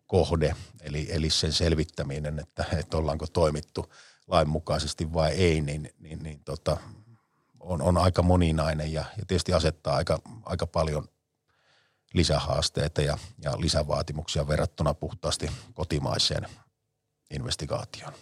kohde, 0.08 0.56
eli, 0.82 1.08
eli 1.10 1.30
sen 1.30 1.54
selvittäminen, 1.54 2.40
että, 2.40 2.66
että 2.78 2.98
ollaanko 2.98 3.28
toimittu 3.28 3.92
lainmukaisesti 4.28 5.14
vai 5.14 5.32
ei, 5.32 5.62
niin, 5.62 5.90
niin, 6.00 6.20
niin 6.24 6.44
tota, 6.44 6.78
on, 7.60 7.82
on 7.82 7.98
aika 7.98 8.22
moninainen 8.22 8.94
ja, 8.94 9.06
ja 9.18 9.26
tietysti 9.28 9.54
asettaa 9.54 9.96
aika, 9.96 10.20
aika 10.44 10.68
paljon 10.68 11.08
lisähaasteita 12.14 13.02
ja, 13.02 13.18
ja 13.42 13.62
lisävaatimuksia 13.62 14.48
verrattuna 14.48 14.94
puhtaasti 14.94 15.52
kotimaiseen 15.74 16.48
investigaatioon. 17.30 18.14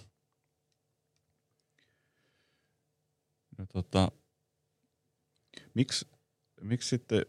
No, 3.57 3.65
tota, 3.74 4.12
miksi, 5.74 6.07
miksi 6.62 6.89
sitten, 6.89 7.25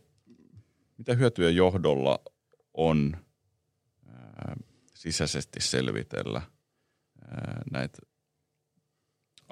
mitä 0.99 1.14
hyötyjä 1.14 1.50
johdolla 1.50 2.19
on 2.75 3.16
ää, 4.07 4.57
sisäisesti 4.95 5.61
selvitellä 5.61 6.43
ää, 7.28 7.62
näitä 7.71 7.99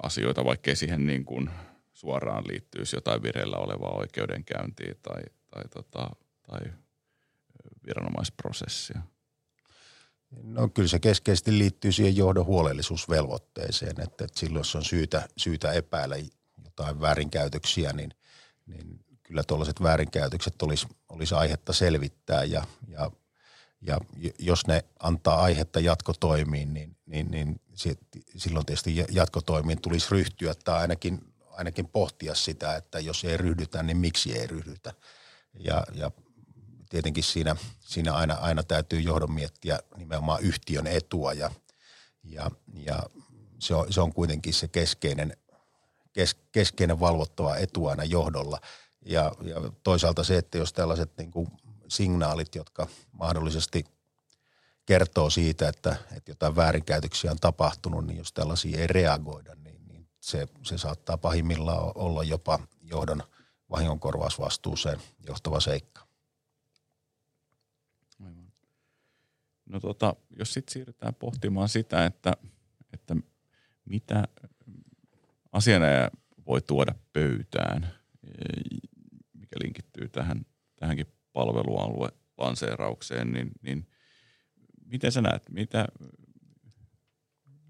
asioita, 0.03 0.45
vaikkei 0.45 0.75
siihen 0.75 1.05
niin 1.05 1.25
kuin 1.25 1.49
suoraan 1.93 2.43
liittyisi 2.47 2.95
jotain 2.95 3.23
vireillä 3.23 3.57
olevaa 3.57 3.97
oikeudenkäyntiä 3.97 4.95
tai, 5.01 5.23
tai, 5.51 5.63
tota, 5.73 6.09
tai 6.47 6.61
viranomaisprosessia? 7.87 9.01
No 10.43 10.69
kyllä 10.69 10.89
se 10.89 10.99
keskeisesti 10.99 11.57
liittyy 11.57 11.91
siihen 11.91 12.15
johdon 12.15 12.45
huolellisuusvelvoitteeseen, 12.45 14.01
että, 14.01 14.25
että 14.25 14.39
silloin 14.39 14.59
jos 14.59 14.75
on 14.75 14.85
syytä, 14.85 15.27
syytä 15.37 15.71
epäillä 15.71 16.15
jotain 16.63 17.01
väärinkäytöksiä, 17.01 17.93
niin, 17.93 18.11
niin 18.65 18.99
kyllä 19.23 19.43
tuollaiset 19.43 19.83
väärinkäytökset 19.83 20.61
olisi, 20.61 20.87
olisi 21.09 21.35
aihetta 21.35 21.73
selvittää 21.73 22.43
ja, 22.43 22.63
ja, 22.87 23.11
ja 23.83 23.97
jos 24.39 24.67
ne 24.67 24.85
antaa 24.99 25.41
aihetta 25.41 25.79
jatkotoimiin, 25.79 26.73
niin, 26.73 26.97
niin, 27.05 27.31
niin 27.31 27.61
silloin 28.37 28.65
tietysti 28.65 29.05
jatkotoimiin 29.11 29.81
tulisi 29.81 30.07
ryhtyä 30.11 30.53
tai 30.63 30.79
ainakin, 30.79 31.33
ainakin 31.51 31.87
pohtia 31.87 32.35
sitä, 32.35 32.75
että 32.75 32.99
jos 32.99 33.23
ei 33.23 33.37
ryhdytä, 33.37 33.83
niin 33.83 33.97
miksi 33.97 34.37
ei 34.39 34.47
ryhdytä. 34.47 34.93
Ja, 35.59 35.83
ja 35.93 36.11
tietenkin 36.89 37.23
siinä, 37.23 37.55
siinä 37.79 38.13
aina, 38.13 38.33
aina 38.33 38.63
täytyy 38.63 38.99
johdon 38.99 39.31
miettiä 39.31 39.79
nimenomaan 39.97 40.41
yhtiön 40.41 40.87
etua 40.87 41.33
ja, 41.33 41.51
ja, 42.23 42.51
ja 42.73 43.03
se, 43.59 43.75
on, 43.75 43.93
se 43.93 44.01
on 44.01 44.13
kuitenkin 44.13 44.53
se 44.53 44.67
keskeinen 44.67 45.37
kes, 46.13 46.35
keskeinen 46.51 46.99
valvottava 46.99 47.57
etu 47.57 47.87
aina 47.87 48.03
johdolla. 48.03 48.59
Ja, 49.05 49.31
ja 49.41 49.55
toisaalta 49.83 50.23
se, 50.23 50.37
että 50.37 50.57
jos 50.57 50.73
tällaiset 50.73 51.17
niin 51.17 51.31
kuin 51.31 51.47
signaalit, 51.95 52.55
jotka 52.55 52.87
mahdollisesti 53.11 53.85
kertoo 54.85 55.29
siitä, 55.29 55.67
että, 55.67 55.95
että 56.17 56.31
jotain 56.31 56.55
väärinkäytöksiä 56.55 57.31
on 57.31 57.37
tapahtunut, 57.41 58.05
niin 58.05 58.17
jos 58.17 58.33
tällaisia 58.33 58.79
ei 58.79 58.87
reagoida, 58.87 59.55
niin, 59.55 59.87
niin 59.87 60.07
se, 60.19 60.47
se 60.63 60.77
saattaa 60.77 61.17
pahimmillaan 61.17 61.91
olla 61.95 62.23
jopa 62.23 62.59
johdon 62.81 63.23
vahingonkorvausvastuuseen 63.69 64.99
johtava 65.27 65.59
seikka. 65.59 66.07
No 69.65 69.79
tota, 69.79 70.15
jos 70.39 70.53
sitten 70.53 70.73
siirrytään 70.73 71.15
pohtimaan 71.15 71.69
sitä, 71.69 72.05
että, 72.05 72.33
että 72.93 73.15
mitä 73.85 74.27
asianajaja 75.51 76.11
voi 76.47 76.61
tuoda 76.61 76.95
pöytään, 77.13 77.93
mikä 79.33 79.55
linkittyy 79.63 80.09
tähän, 80.09 80.45
tähänkin 80.75 81.07
palvelualue 81.33 82.09
lanseeraukseen, 82.37 83.31
niin, 83.31 83.51
niin 83.61 83.87
miten 84.85 85.11
sä 85.11 85.21
näet, 85.21 85.43
mitä, 85.49 85.87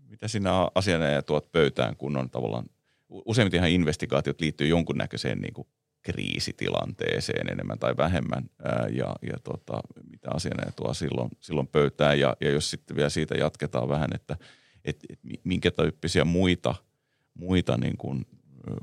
mitä 0.09 0.27
sinä 0.27 0.51
asianajaja 0.75 1.21
tuot 1.21 1.51
pöytään, 1.51 1.95
kun 1.95 2.17
on 2.17 2.29
tavallaan, 2.29 2.65
useimmitenhan 3.09 3.69
investigaatiot 3.69 4.41
liittyy 4.41 4.67
jonkunnäköiseen 4.67 5.39
niin 5.39 5.53
kuin 5.53 5.67
kriisitilanteeseen 6.01 7.51
enemmän 7.51 7.79
tai 7.79 7.97
vähemmän 7.97 8.49
ää, 8.63 8.87
ja, 8.91 9.15
ja 9.21 9.37
tota, 9.43 9.79
mitä 10.11 10.29
asianajaja 10.33 10.71
tuo 10.71 10.93
silloin, 10.93 11.29
silloin 11.39 11.67
pöytään 11.67 12.19
ja, 12.19 12.37
ja 12.41 12.51
jos 12.51 12.69
sitten 12.69 12.95
vielä 12.95 13.09
siitä 13.09 13.35
jatketaan 13.35 13.89
vähän, 13.89 14.09
että 14.15 14.37
et, 14.85 14.99
et 15.09 15.19
minkä 15.43 15.71
tyyppisiä 15.71 16.25
muita– 16.25 16.75
muita 17.33 17.77
niin 17.77 17.97
kuin, 17.97 18.25
ö, 18.67 18.75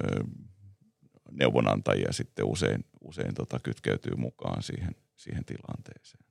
ö, 0.00 0.24
neuvonantajia 1.30 2.12
sitten 2.12 2.44
usein, 2.44 2.84
usein 3.00 3.34
tota 3.34 3.58
kytkeytyy 3.58 4.16
mukaan 4.16 4.62
siihen, 4.62 4.96
siihen 5.16 5.44
tilanteeseen. 5.44 6.24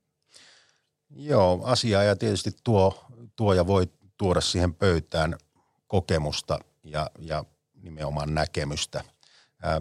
Joo, 1.10 1.60
asiaa 1.64 2.02
ja 2.02 2.16
tietysti 2.16 2.50
tuo, 2.64 3.06
tuo 3.36 3.54
ja 3.54 3.66
voi 3.66 3.88
tuoda 4.16 4.40
siihen 4.40 4.74
pöytään 4.74 5.38
kokemusta 5.86 6.58
ja, 6.84 7.10
ja 7.18 7.44
nimenomaan 7.82 8.34
näkemystä. 8.34 9.04
Ää, 9.62 9.80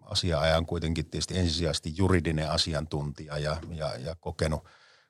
asiaaja 0.00 0.56
on 0.56 0.66
kuitenkin 0.66 1.06
tietysti 1.06 1.38
ensisijaisesti 1.38 1.92
juridinen 1.96 2.50
asiantuntija 2.50 3.38
ja, 3.38 3.56
ja, 3.74 3.96
ja 3.96 4.14
kokenut, 4.14 4.64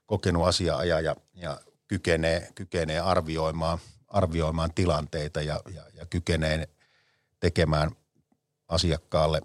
kokenut 0.07 0.47
asiaaja 0.47 1.01
ja, 1.01 1.17
ja 1.35 1.61
kykenee, 1.89 2.49
kykenee 2.55 3.01
arvioimaan– 3.01 3.79
arvioimaan 4.09 4.75
tilanteita 4.75 5.43
ja, 5.43 5.61
ja, 5.75 5.83
ja 5.95 6.07
kykenee 6.07 6.69
tekemään 7.41 7.91
asiakkaalle 8.69 9.41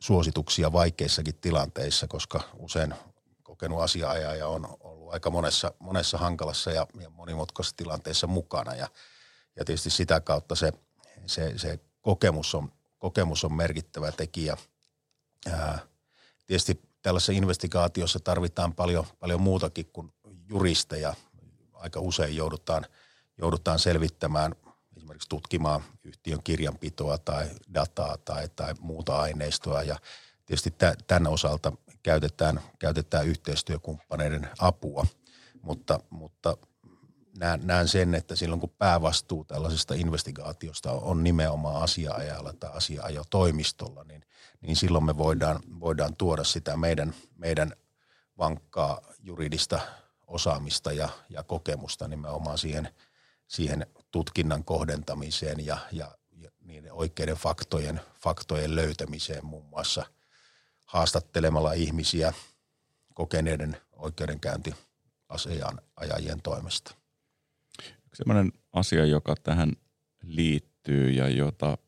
suosituksia 0.00 0.72
vaikeissakin 0.72 1.36
tilanteissa, 1.40 2.06
koska 2.08 2.40
usein 2.56 2.94
kokenut 3.42 3.80
asiaajaja 3.80 4.48
on 4.48 4.76
ollut 4.80 5.12
aika 5.12 5.30
monessa, 5.30 5.72
monessa 5.78 6.18
hankalassa 6.18 6.70
ja, 6.70 6.86
ja 7.00 7.10
monimutkaisessa 7.10 7.76
tilanteessa 7.76 8.26
mukana. 8.26 8.74
Ja, 8.74 8.88
ja 9.56 9.64
tietysti 9.64 9.90
sitä 9.90 10.20
kautta 10.20 10.54
se, 10.54 10.72
se, 11.26 11.58
se 11.58 11.80
kokemus, 12.00 12.54
on, 12.54 12.72
kokemus 12.98 13.44
on 13.44 13.52
merkittävä 13.52 14.12
tekijä. 14.12 14.56
Ää, 15.52 15.78
tietysti 16.46 16.80
tällaisessa 17.02 17.32
investigaatiossa 17.32 18.20
tarvitaan 18.20 18.74
paljon, 18.74 19.06
paljon 19.18 19.40
muutakin 19.40 19.86
kuin 19.92 20.12
juristeja. 20.48 21.14
Aika 21.72 22.00
usein 22.00 22.36
joudutaan, 22.36 22.86
joudutaan 23.38 23.78
selvittämään 23.78 24.54
esimerkiksi 25.00 25.28
tutkimaan 25.28 25.82
yhtiön 26.04 26.42
kirjanpitoa 26.44 27.18
tai 27.18 27.48
dataa 27.74 28.16
tai, 28.24 28.48
tai 28.56 28.74
muuta 28.80 29.20
aineistoa. 29.20 29.82
Ja 29.82 29.96
tietysti 30.46 30.74
tämän 31.06 31.32
osalta 31.32 31.72
käytetään, 32.02 32.60
käytetään 32.78 33.26
yhteistyökumppaneiden 33.26 34.48
apua, 34.58 35.06
mutta, 35.62 36.00
mutta 36.10 36.56
näen, 37.38 37.60
näen 37.64 37.88
sen, 37.88 38.14
että 38.14 38.36
silloin 38.36 38.60
kun 38.60 38.74
päävastuu 38.78 39.44
tällaisesta 39.44 39.94
investigaatiosta 39.94 40.92
on 40.92 41.24
nimenomaan 41.24 41.82
asiaajalla 41.82 42.52
tai 42.52 42.70
asiaajotoimistolla, 42.74 44.04
niin, 44.04 44.24
niin 44.60 44.76
silloin 44.76 45.04
me 45.04 45.18
voidaan, 45.18 45.60
voidaan 45.80 46.16
tuoda 46.16 46.44
sitä 46.44 46.76
meidän, 46.76 47.14
meidän 47.36 47.72
vankkaa 48.38 49.00
juridista 49.22 49.80
osaamista 50.26 50.92
ja, 50.92 51.08
ja 51.28 51.42
kokemusta 51.42 52.08
nimenomaan 52.08 52.58
siihen, 52.58 52.88
siihen 53.48 53.86
tutkinnan 54.10 54.64
kohdentamiseen 54.64 55.66
ja, 55.66 55.78
ja, 55.92 56.18
ja 56.32 56.50
niiden 56.60 56.92
oikeiden 56.92 57.36
faktojen, 57.36 58.00
faktojen 58.22 58.76
löytämiseen 58.76 59.46
muun 59.46 59.66
muassa 59.66 60.06
haastattelemalla 60.86 61.72
ihmisiä 61.72 62.32
kokeneiden 63.14 63.76
oikeudenkäyntiasian 63.92 65.80
ajajien 65.96 66.42
toimesta. 66.42 66.94
Sellainen 68.14 68.52
asia, 68.72 69.06
joka 69.06 69.34
tähän 69.42 69.72
liittyy 70.22 71.10
ja 71.10 71.28
jota 71.28 71.78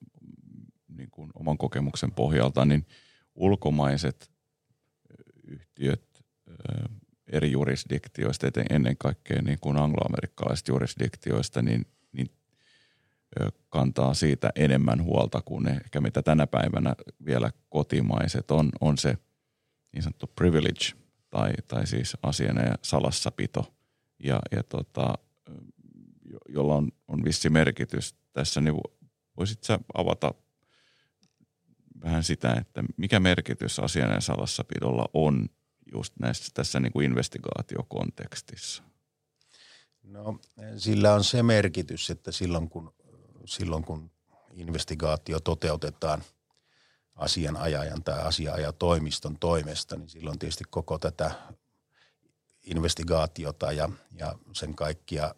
niin 0.88 1.10
kuin 1.10 1.30
oman 1.34 1.58
kokemuksen 1.58 2.12
pohjalta, 2.12 2.64
niin 2.64 2.86
ulkomaiset 3.34 4.32
yhtiöt 5.44 6.24
eri 7.26 7.50
jurisdiktioista, 7.50 8.46
ennen 8.70 8.96
kaikkea 8.96 9.42
niin 9.42 9.58
kuin 9.60 9.76
angloamerikkaisista 9.76 10.70
jurisdiktioista, 10.70 11.62
niin, 11.62 11.86
niin 12.12 12.30
kantaa 13.68 14.14
siitä 14.14 14.50
enemmän 14.54 15.02
huolta 15.02 15.42
kuin 15.44 15.68
ehkä 15.68 16.00
mitä 16.00 16.22
tänä 16.22 16.46
päivänä 16.46 16.94
vielä 17.26 17.50
kotimaiset 17.68 18.50
on, 18.50 18.70
on 18.80 18.98
se 18.98 19.18
niin 19.92 20.02
sanottu 20.02 20.26
privilege 20.26 20.92
tai, 21.30 21.52
tai 21.68 21.86
siis 21.86 22.16
asian 22.22 22.56
ja 22.56 22.74
salassapito. 22.82 23.74
Ja, 24.24 24.40
ja 24.50 24.62
tota, 24.62 25.14
jolla 26.48 26.74
on, 26.74 26.92
on 27.08 27.24
vissi 27.24 27.50
merkitys 27.50 28.14
tässä, 28.32 28.60
niin 28.60 28.74
voisit 29.36 29.64
sä 29.64 29.78
avata 29.94 30.34
vähän 32.04 32.24
sitä, 32.24 32.54
että 32.54 32.84
mikä 32.96 33.20
merkitys 33.20 33.78
asian 33.78 34.10
ja 34.10 34.20
salassapidolla 34.20 35.08
on 35.14 35.48
just 35.92 36.14
näissä, 36.20 36.50
tässä 36.54 36.80
niin 36.80 36.92
kuin 36.92 37.06
investigaatiokontekstissa? 37.06 38.82
No 40.02 40.38
sillä 40.76 41.14
on 41.14 41.24
se 41.24 41.42
merkitys, 41.42 42.10
että 42.10 42.32
silloin 42.32 42.68
kun, 42.70 42.94
silloin 43.44 43.84
kun 43.84 44.10
investigaatio 44.52 45.40
toteutetaan 45.40 46.22
asianajajan 47.14 48.04
tai 48.04 48.22
asiaajatoimiston 48.22 49.38
toimesta, 49.38 49.96
niin 49.96 50.08
silloin 50.08 50.38
tietysti 50.38 50.64
koko 50.70 50.98
tätä 50.98 51.30
investigaatiota 52.62 53.72
ja, 53.72 53.88
ja 54.18 54.34
sen 54.52 54.74
kaikkia 54.74 55.34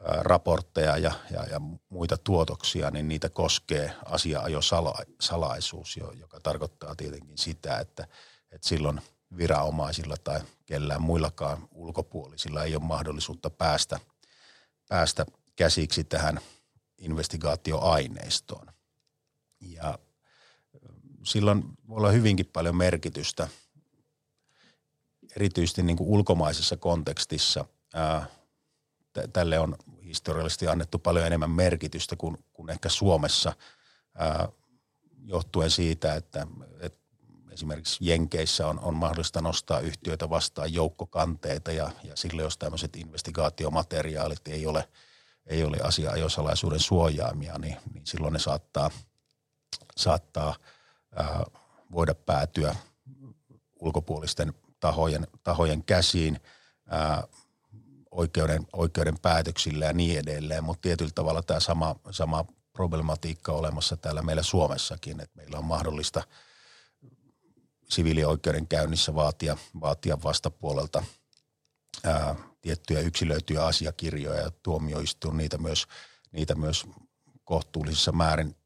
raportteja 0.00 0.96
ja, 0.96 1.12
ja, 1.30 1.44
ja 1.44 1.60
muita 1.88 2.16
tuotoksia, 2.16 2.90
niin 2.90 3.08
niitä 3.08 3.28
koskee 3.28 3.94
asia-ajosalaisuus, 4.04 5.96
joka 5.96 6.40
tarkoittaa 6.42 6.94
tietenkin 6.96 7.38
sitä, 7.38 7.78
että, 7.78 8.06
että 8.50 8.68
silloin 8.68 9.00
viranomaisilla 9.36 10.16
tai 10.24 10.40
kellään 10.66 11.02
muillakaan 11.02 11.68
ulkopuolisilla 11.72 12.64
ei 12.64 12.76
ole 12.76 12.82
mahdollisuutta 12.84 13.50
päästä, 13.50 14.00
päästä 14.88 15.26
käsiksi 15.56 16.04
tähän 16.04 16.40
investigaatioaineistoon. 16.98 18.66
Ja 19.60 19.98
silloin 21.22 21.64
voi 21.88 21.96
olla 21.96 22.10
hyvinkin 22.10 22.46
paljon 22.46 22.76
merkitystä, 22.76 23.48
erityisesti 25.36 25.82
niin 25.82 25.96
kuin 25.96 26.10
ulkomaisessa 26.10 26.76
kontekstissa. 26.76 27.64
Tälle 29.32 29.58
on 29.58 29.76
historiallisesti 30.04 30.68
annettu 30.68 30.98
paljon 30.98 31.26
enemmän 31.26 31.50
merkitystä 31.50 32.16
kuin, 32.16 32.44
kuin 32.52 32.70
ehkä 32.70 32.88
Suomessa 32.88 33.52
johtuen 35.24 35.70
siitä, 35.70 36.14
että, 36.14 36.46
että 36.80 36.99
esimerkiksi 37.52 37.98
Jenkeissä 38.00 38.66
on, 38.66 38.80
on 38.80 38.94
mahdollista 38.94 39.40
nostaa 39.40 39.80
yhtiöitä 39.80 40.30
vastaan 40.30 40.72
joukkokanteita 40.72 41.72
ja, 41.72 41.90
ja 42.04 42.16
sille 42.16 42.42
jos 42.42 42.58
tämmöiset 42.58 42.96
investigaatiomateriaalit 42.96 44.48
ei 44.48 44.66
ole, 44.66 44.88
ei 45.46 45.64
ole 45.64 45.76
asia-ajosalaisuuden 45.82 46.80
suojaamia, 46.80 47.58
niin, 47.58 47.76
niin 47.94 48.06
silloin 48.06 48.32
ne 48.32 48.38
saattaa, 48.38 48.90
saattaa 49.96 50.54
ää, 51.16 51.44
voida 51.92 52.14
päätyä 52.14 52.76
ulkopuolisten 53.80 54.54
tahojen, 54.80 55.26
tahojen 55.42 55.84
käsiin. 55.84 56.40
Ää, 56.88 57.24
oikeuden, 58.10 58.66
oikeuden 58.72 59.18
päätöksillä 59.22 59.86
ja 59.86 59.92
niin 59.92 60.18
edelleen, 60.18 60.64
mutta 60.64 60.82
tietyllä 60.82 61.10
tavalla 61.14 61.42
tämä 61.42 61.60
sama, 61.60 61.96
sama 62.10 62.44
problematiikka 62.72 63.52
olemassa 63.52 63.96
täällä 63.96 64.22
meillä 64.22 64.42
Suomessakin, 64.42 65.20
että 65.20 65.36
meillä 65.36 65.58
on 65.58 65.64
mahdollista 65.64 66.22
siviilioikeuden 67.90 68.68
käynnissä 68.68 69.14
vaatia, 69.14 69.56
vaatia 69.80 70.18
vastapuolelta 70.24 71.04
ää, 72.04 72.36
tiettyjä 72.60 73.00
yksilöityjä 73.00 73.64
asiakirjoja 73.64 74.40
ja 74.40 74.50
tuomioistuin 74.62 75.36
niitä 75.36 75.58
myös, 75.58 75.86
niitä 76.32 76.54
myös 76.54 76.86
kohtuullisissa 77.44 78.12
määrin 78.12 78.56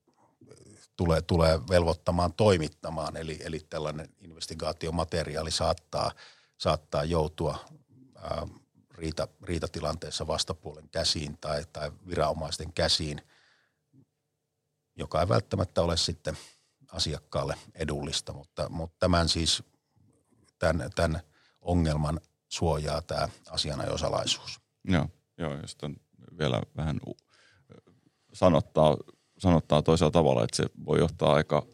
tulee, 0.97 1.23
tulee 1.23 1.61
velvoittamaan 1.71 2.33
toimittamaan, 2.33 3.17
eli, 3.17 3.39
eli 3.45 3.61
tällainen 3.71 4.09
investigaatiomateriaali 4.21 5.51
saattaa, 5.51 6.13
saattaa 6.59 7.05
joutua 7.05 7.65
ää, 8.17 8.47
riita, 8.95 9.29
riitatilanteessa 9.43 10.27
vastapuolen 10.27 10.89
käsiin 10.89 11.39
tai, 11.41 11.65
tai 11.73 11.93
viranomaisten 12.09 12.73
käsiin, 12.73 13.21
joka 14.97 15.21
ei 15.21 15.29
välttämättä 15.29 15.83
ole 15.83 15.97
sitten 15.97 16.39
asiakkaalle 16.95 17.55
edullista, 17.75 18.33
mutta, 18.33 18.69
mutta 18.69 18.97
tämän 18.99 19.29
siis, 19.29 19.63
tämän, 20.59 20.91
tämän 20.95 21.21
ongelman 21.61 22.21
suojaa 22.49 23.03
tämä 23.03 23.29
asianajosalaisuus. 23.51 24.61
Joo, 24.85 25.07
joo 25.39 25.55
ja 25.55 25.67
sitten 25.67 25.97
vielä 26.39 26.63
vähän 26.77 27.01
sanottaa, 28.33 28.97
sanottaa 29.39 29.83
toisella 29.83 30.11
tavalla, 30.11 30.45
että 30.45 30.57
se 30.57 30.65
voi 30.87 30.99
johtaa 30.99 31.35
aika, 31.35 31.67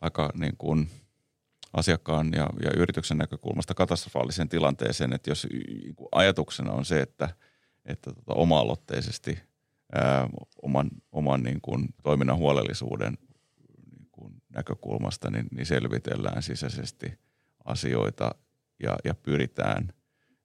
aika 0.00 0.30
niin 0.34 0.56
kuin– 0.58 0.90
asiakkaan 1.74 2.32
ja, 2.32 2.50
ja 2.62 2.70
yrityksen 2.76 3.18
näkökulmasta 3.18 3.74
katastrofaaliseen 3.74 4.48
tilanteeseen, 4.48 5.12
että 5.12 5.30
jos 5.30 5.46
niinku 5.84 6.08
ajatuksena 6.12 6.72
on 6.72 6.84
se, 6.84 7.00
että, 7.00 7.28
että 7.84 8.12
tota, 8.12 8.34
oma-aloitteisesti 8.34 9.38
ää, 9.92 10.28
oman, 10.62 10.90
oman 11.12 11.42
niin 11.42 11.60
kuin, 11.60 11.88
toiminnan 12.02 12.36
huolellisuuden 12.36 13.12
niin 13.12 13.23
näkökulmasta 14.54 15.30
niin, 15.30 15.46
niin 15.50 15.66
selvitellään 15.66 16.42
sisäisesti 16.42 17.18
asioita 17.64 18.30
ja, 18.82 18.96
ja 19.04 19.14
pyritään 19.14 19.92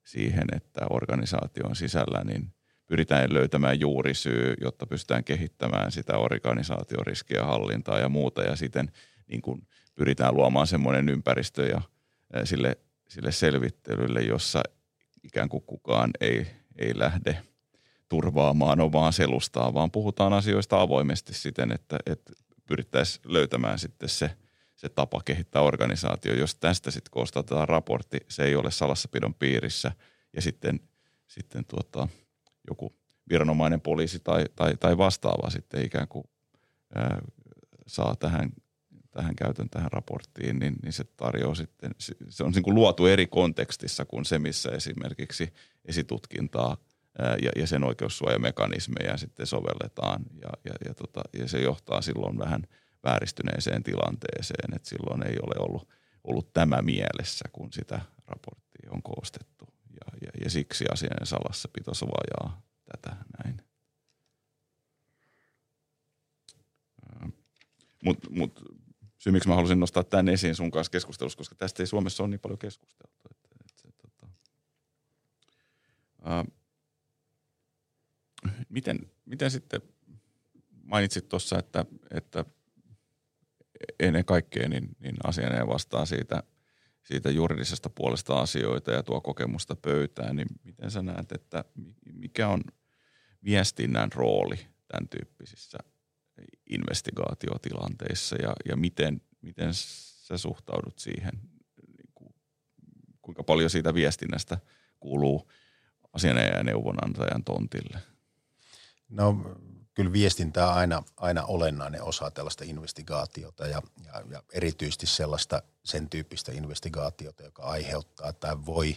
siihen, 0.03 0.47
että 0.55 0.85
organisaation 0.89 1.75
sisällä 1.75 2.23
niin 2.23 2.53
pyritään 2.87 3.33
löytämään 3.33 3.79
juurisyy, 3.79 4.53
jotta 4.61 4.87
pystytään 4.87 5.23
kehittämään 5.23 5.91
sitä 5.91 6.17
organisaation 6.17 7.05
riskiä 7.05 7.45
hallintaa 7.45 7.99
ja 7.99 8.09
muuta. 8.09 8.43
Ja 8.43 8.55
sitten 8.55 8.91
niin 9.27 9.41
kuin 9.41 9.67
pyritään 9.95 10.35
luomaan 10.35 10.67
semmoinen 10.67 11.09
ympäristö 11.09 11.65
ja 11.65 11.81
sille, 12.43 12.77
sille 13.07 13.31
selvittelylle, 13.31 14.21
jossa 14.21 14.61
ikään 15.23 15.49
kuin 15.49 15.63
kukaan 15.63 16.11
ei, 16.21 16.47
ei 16.77 16.99
lähde 16.99 17.37
turvaamaan 18.09 18.79
omaa 18.79 19.11
selustaa, 19.11 19.73
vaan 19.73 19.91
puhutaan 19.91 20.33
asioista 20.33 20.81
avoimesti 20.81 21.33
siten, 21.33 21.71
että, 21.71 21.97
että 22.05 22.33
pyrittäisiin 22.69 23.33
löytämään 23.33 23.79
sitten 23.79 24.09
se, 24.09 24.31
se 24.75 24.89
tapa 24.89 25.21
kehittää 25.25 25.61
organisaatio. 25.61 26.33
Jos 26.33 26.55
tästä 26.55 26.91
sitten 26.91 27.11
koostetaan 27.11 27.69
raportti, 27.69 28.17
se 28.27 28.43
ei 28.43 28.55
ole 28.55 28.71
salassapidon 28.71 29.33
piirissä 29.33 29.91
ja 30.33 30.41
sitten, 30.41 30.79
sitten 31.27 31.65
tuota, 31.65 32.07
joku 32.69 32.95
viranomainen 33.29 33.81
poliisi 33.81 34.19
tai, 34.19 34.45
tai, 34.55 34.77
tai 34.77 34.97
vastaava 34.97 35.49
sitten 35.49 35.85
ikään 35.85 36.07
kuin 36.07 36.23
ää, 36.95 37.21
saa 37.87 38.15
tähän 38.15 38.51
tähän 39.11 39.35
käytön 39.35 39.69
tähän 39.69 39.91
raporttiin, 39.91 40.59
niin, 40.59 40.75
niin 40.83 40.93
se 40.93 41.03
tarjoaa 41.03 41.55
sitten, 41.55 41.91
se 42.29 42.43
on 42.43 42.51
niin 42.51 42.63
kuin 42.63 42.75
luotu 42.75 43.05
eri 43.05 43.27
kontekstissa 43.27 44.05
kuin 44.05 44.25
se, 44.25 44.39
missä 44.39 44.69
esimerkiksi 44.69 45.53
esitutkintaa 45.85 46.77
ja, 47.41 47.51
ja 47.55 47.67
sen 47.67 47.83
oikeussuojamekanismeja 47.83 49.17
sitten 49.17 49.47
sovelletaan 49.47 50.25
ja, 50.41 50.49
ja, 50.65 50.73
ja, 50.85 50.93
tota, 50.93 51.21
ja 51.39 51.47
se 51.47 51.61
johtaa 51.61 52.01
silloin 52.01 52.37
vähän 52.37 52.63
vääristyneeseen 53.03 53.83
tilanteeseen, 53.83 54.75
että 54.75 54.89
silloin 54.89 55.27
ei 55.27 55.35
ole 55.41 55.65
ollut, 55.65 55.89
ollut 56.23 56.53
tämä 56.53 56.81
mielessä, 56.81 57.45
kun 57.51 57.73
sitä 57.73 58.01
raporttia 58.27 58.89
on 58.91 59.03
koostettu 59.03 59.65
ja, 59.89 60.17
ja, 60.21 60.31
ja 60.43 60.49
siksi 60.49 60.85
asian 60.93 61.25
salassapito 61.25 61.91
vajaa 61.91 62.61
tätä 62.85 63.15
näin. 63.43 63.61
Mutta 68.03 68.27
mut, 68.29 68.61
syy, 69.17 69.33
miksi 69.33 69.49
mä 69.49 69.55
halusin 69.55 69.79
nostaa 69.79 70.03
tämän 70.03 70.29
esiin 70.29 70.55
sun 70.55 70.71
kanssa 70.71 70.91
keskustelussa, 70.91 71.37
koska 71.37 71.55
tästä 71.55 71.83
ei 71.83 71.87
Suomessa 71.87 72.23
ole 72.23 72.29
niin 72.29 72.39
paljon 72.39 72.59
keskusteltu. 72.59 73.19
Että, 73.31 73.49
että, 73.59 73.85
että, 73.89 74.01
tota, 74.01 74.27
ää, 76.23 76.45
miten, 78.69 78.99
miten 79.25 79.51
sitten 79.51 79.81
mainitsit 80.83 81.29
tuossa, 81.29 81.59
että, 81.59 81.85
että 82.11 82.45
ennen 83.99 84.25
kaikkea 84.25 84.69
niin, 84.69 84.89
niin 84.99 85.15
asianajaja 85.23 85.67
vastaa 85.67 86.05
siitä, 86.05 86.43
siitä 87.03 87.29
juridisesta 87.29 87.89
puolesta 87.89 88.39
asioita 88.39 88.91
ja 88.91 89.03
tuo 89.03 89.21
kokemusta 89.21 89.75
pöytään, 89.75 90.35
niin 90.35 90.47
miten 90.63 90.91
sä 90.91 91.01
näet, 91.01 91.31
että 91.31 91.65
mikä 92.13 92.47
on 92.47 92.61
viestinnän 93.43 94.11
rooli 94.11 94.55
tämän 94.87 95.09
tyyppisissä 95.09 95.77
investigaatiotilanteissa 96.69 98.35
ja, 98.35 98.53
ja 98.65 98.75
miten, 98.75 99.21
miten 99.41 99.73
sä 99.73 100.37
suhtaudut 100.37 100.99
siihen, 100.99 101.33
niin 101.87 102.11
kuin, 102.15 102.35
kuinka 103.21 103.43
paljon 103.43 103.69
siitä 103.69 103.93
viestinnästä 103.93 104.57
kuuluu 104.99 105.51
asianajajan 106.13 106.65
neuvonantajan 106.65 107.43
tontille? 107.43 107.99
No 109.09 109.35
kyllä 109.93 110.11
viestintä 110.11 110.67
on 110.67 110.73
aina, 110.73 111.03
aina 111.17 111.45
olennainen 111.45 112.03
osa 112.03 112.31
tällaista 112.31 112.63
investigaatiota 112.67 113.67
ja, 113.67 113.81
ja, 114.05 114.23
ja 114.29 114.43
erityisesti 114.53 115.07
sellaista 115.07 115.61
sen 115.85 116.09
tyyppistä 116.09 116.51
investigaatiota, 116.51 117.43
joka 117.43 117.63
aiheuttaa 117.63 118.33
tai 118.33 118.65
voi, 118.65 118.95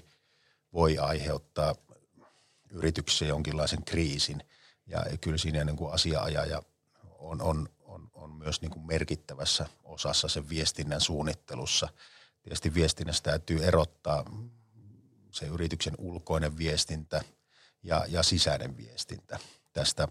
voi 0.72 0.98
aiheuttaa 0.98 1.74
yrityksessä 2.70 3.24
jonkinlaisen 3.24 3.84
kriisin. 3.84 4.44
Ja 4.86 5.04
kyllä 5.20 5.38
siinä 5.38 5.64
niin 5.64 5.76
kuin 5.76 5.94
asiaajaja 5.94 6.62
on, 7.18 7.42
on, 7.42 7.68
on, 7.80 8.10
on 8.14 8.30
myös 8.30 8.60
niin 8.60 8.70
kuin 8.70 8.86
merkittävässä 8.86 9.66
osassa 9.84 10.28
sen 10.28 10.48
viestinnän 10.48 11.00
suunnittelussa. 11.00 11.88
Tietysti 12.42 12.74
viestinnässä 12.74 13.22
täytyy 13.22 13.64
erottaa 13.64 14.24
se 15.30 15.46
yrityksen 15.46 15.94
ulkoinen 15.98 16.58
viestintä 16.58 17.24
ja, 17.82 18.04
ja 18.08 18.22
sisäinen 18.22 18.76
viestintä 18.76 19.38
tästä, 19.72 20.08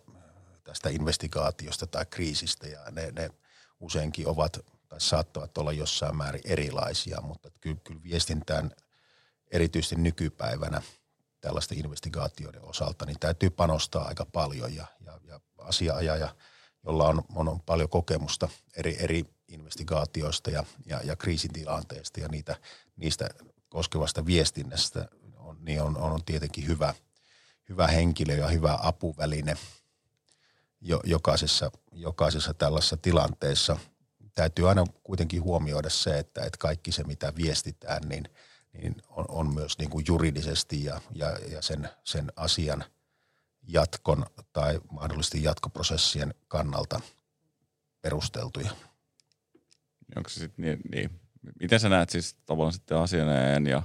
tästä 0.63 0.89
investigaatiosta 0.89 1.87
tai 1.87 2.05
kriisistä 2.05 2.67
ja 2.67 2.79
ne, 2.91 3.11
ne 3.11 3.29
useinkin 3.79 4.27
ovat 4.27 4.59
tai 4.91 5.01
saattavat 5.01 5.57
olla 5.57 5.71
jossain 5.71 6.17
määrin 6.17 6.41
erilaisia, 6.45 7.21
mutta 7.21 7.51
kyllä, 7.61 7.77
kyllä 7.83 8.03
viestintään 8.03 8.71
erityisesti 9.51 9.95
nykypäivänä 9.95 10.81
tällaisten 11.41 11.77
investigaatioiden 11.77 12.63
osalta, 12.63 13.05
niin 13.05 13.19
täytyy 13.19 13.49
panostaa 13.49 14.07
aika 14.07 14.25
paljon 14.25 14.75
ja, 14.75 14.85
ja, 15.05 15.19
ja 15.23 15.39
asiaajaja, 15.57 16.35
jolla 16.85 17.07
on, 17.07 17.23
on, 17.35 17.49
on 17.49 17.61
paljon 17.61 17.89
kokemusta 17.89 18.49
eri, 18.75 18.97
eri 18.99 19.25
investigaatioista 19.47 20.51
ja, 20.51 20.63
ja, 20.85 21.01
ja 21.03 21.15
kriisitilanteista 21.15 22.19
ja 22.19 22.27
niitä, 22.27 22.55
niistä 22.95 23.29
koskevasta 23.69 24.25
viestinnästä, 24.25 25.07
on, 25.37 25.57
niin 25.61 25.81
on, 25.81 25.97
on 25.97 26.23
tietenkin 26.25 26.67
hyvä, 26.67 26.93
hyvä 27.69 27.87
henkilö 27.87 28.33
ja 28.33 28.47
hyvä 28.47 28.79
apuväline 28.81 29.57
jo, 30.81 31.01
jokaisessa, 31.03 31.71
jokaisessa 31.91 32.53
tällaisessa 32.53 32.97
tilanteessa. 32.97 33.77
Täytyy 34.35 34.69
aina 34.69 34.85
kuitenkin 35.03 35.43
huomioida 35.43 35.89
se, 35.89 36.19
että, 36.19 36.41
että 36.41 36.57
kaikki 36.57 36.91
se, 36.91 37.03
mitä 37.03 37.33
viestitään, 37.35 38.01
niin, 38.09 38.23
niin 38.73 38.95
on, 39.09 39.25
on 39.27 39.53
myös 39.53 39.77
niin 39.77 39.89
kuin 39.89 40.05
juridisesti 40.07 40.83
ja, 40.83 41.01
ja, 41.15 41.29
ja 41.29 41.61
sen, 41.61 41.89
sen 42.03 42.31
asian 42.35 42.83
jatkon 43.67 44.25
tai 44.53 44.81
mahdollisesti 44.91 45.43
jatkoprosessien 45.43 46.33
kannalta 46.47 47.01
perusteltuja. 48.01 48.71
Onko 50.15 50.29
se 50.29 50.39
sitten 50.39 50.65
niin, 50.65 50.79
niin, 50.91 51.21
miten 51.59 51.79
sä 51.79 51.89
näet 51.89 52.09
siis 52.09 52.35
tavallaan 52.45 52.73
sitten 52.73 52.97
asianajajan 52.97 53.67
ja 53.67 53.83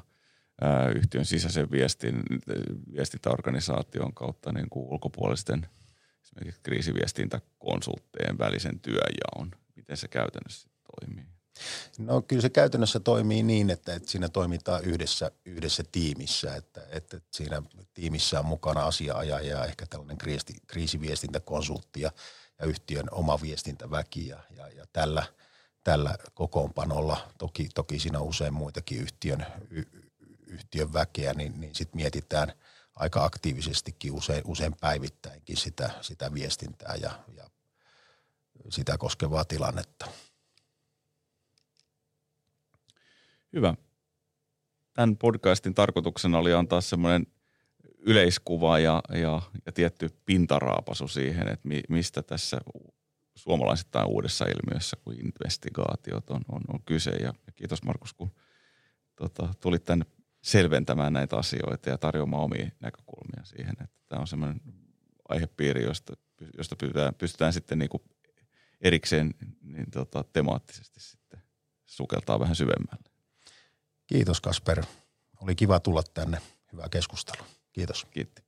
yhtiön 0.95 1.25
sisäisen 1.25 1.71
viestin, 1.71 2.23
viestintäorganisaation 2.92 4.14
kautta 4.14 4.53
niin 4.53 4.71
kuin 4.71 4.87
ulkopuolisten 4.87 5.66
esimerkiksi 6.23 6.61
kriisiviestintäkonsulttien 6.62 8.38
välisen 8.38 8.81
työjaon? 8.81 9.51
Miten 9.77 9.97
se 9.97 10.09
käytännössä 10.09 10.69
toimii? 10.97 11.25
No 11.99 12.23
kyllä 12.23 12.42
se 12.42 12.51
käytännössä 12.51 13.01
toimii 13.01 13.42
niin, 13.42 13.71
että, 13.71 13.95
että 13.95 14.11
siinä 14.11 14.29
toimitaan 14.29 14.85
yhdessä, 14.85 15.31
yhdessä 15.45 15.85
tiimissä, 15.92 16.57
että, 16.57 16.81
että 16.90 17.21
siinä 17.31 17.62
tiimissä 17.95 18.38
on 18.38 18.47
mukana 18.47 18.87
asiaajaja 18.87 19.57
ja 19.57 19.64
ehkä 19.64 19.87
tällainen 19.87 20.19
kriisi, 20.19 20.55
kriisiviestintäkonsultti 20.66 22.01
ja, 22.01 22.12
ja 22.59 22.66
yhtiön 22.66 23.07
oma 23.11 23.38
viestintäväki 23.42 24.29
ja, 24.29 24.42
ja, 24.57 24.69
ja 24.69 24.87
tällä, 24.92 25.27
tällä 25.85 26.19
kokoonpanolla, 26.35 27.29
toki, 27.38 27.69
toki 27.75 27.99
siinä 27.99 28.19
on 28.19 28.27
usein 28.27 28.55
muitakin 28.55 28.99
yhtiön, 28.99 29.47
yhtiön 30.46 30.92
väkeä, 30.92 31.35
niin, 31.35 31.61
niin 31.61 31.74
sitten 31.74 31.96
mietitään 31.96 32.52
aika 32.94 33.24
aktiivisestikin 33.24 34.12
usein, 34.12 34.42
usein 34.46 34.74
päivittäinkin 34.80 35.56
sitä, 35.56 35.90
sitä 36.00 36.35
viestintää 36.35 36.94
ja, 36.94 37.24
ja 37.37 37.44
sitä 38.70 38.98
koskevaa 38.98 39.44
tilannetta. 39.44 40.06
Hyvä. 43.52 43.74
Tämän 44.92 45.16
podcastin 45.16 45.74
tarkoituksena 45.74 46.38
oli 46.38 46.52
antaa 46.52 46.80
semmoinen 46.80 47.26
yleiskuva 47.98 48.78
ja, 48.78 49.02
ja, 49.12 49.42
ja 49.66 49.72
tietty 49.72 50.09
pintaraapasu 50.24 51.09
siihen, 51.09 51.48
että 51.48 51.68
mi, 51.68 51.82
mistä 51.88 52.22
tässä 52.22 52.59
suomalaisittain 53.35 54.06
uudessa 54.06 54.44
ilmiössä 54.44 54.96
kuin 55.04 55.26
investigaatiot 55.26 56.30
on, 56.30 56.40
on, 56.48 56.61
on 56.68 56.82
kyse. 56.87 57.11
Ja, 57.11 57.32
ja 57.46 57.52
kiitos 57.54 57.82
Markus, 57.82 58.12
kun 58.12 58.30
tota, 59.16 59.54
tulit 59.61 59.85
tänne 59.85 60.06
selventämään 60.46 61.12
näitä 61.12 61.37
asioita 61.37 61.90
ja 61.90 61.98
tarjoamaan 61.98 62.42
omia 62.42 62.70
näkökulmia 62.80 63.44
siihen. 63.44 63.74
Että 63.80 63.98
tämä 64.09 64.20
on 64.20 64.26
semmoinen 64.26 64.61
aihepiiri, 65.28 65.85
josta, 65.85 66.12
josta 66.59 66.76
pystytään, 66.76 67.14
pystytään 67.14 67.52
sitten 67.52 67.78
niin 67.78 67.88
kuin 67.88 68.02
erikseen 68.80 69.35
niin 69.62 69.90
tota, 69.90 70.24
temaattisesti 70.32 71.00
sitten 71.00 71.42
sukeltaa 71.87 72.40
vähän 72.40 72.56
syvemmälle. 72.56 73.11
Kiitos 74.06 74.40
Kasper. 74.40 74.85
Oli 75.40 75.54
kiva 75.54 75.80
tulla 75.80 76.02
tänne. 76.14 76.38
Hyvää 76.72 76.88
keskustelua. 76.88 77.46
Kiitos. 77.72 78.04
Kiitti. 78.11 78.42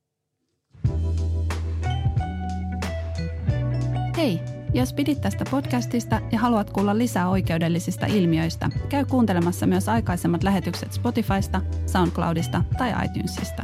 Jos 4.73 4.93
pidit 4.93 5.21
tästä 5.21 5.45
podcastista 5.51 6.21
ja 6.31 6.39
haluat 6.39 6.69
kuulla 6.69 6.97
lisää 6.97 7.29
oikeudellisista 7.29 8.05
ilmiöistä, 8.05 8.69
käy 8.89 9.05
kuuntelemassa 9.05 9.67
myös 9.67 9.89
aikaisemmat 9.89 10.43
lähetykset 10.43 10.93
Spotifysta, 10.93 11.61
SoundCloudista 11.85 12.63
tai 12.77 13.05
iTunesista. 13.05 13.63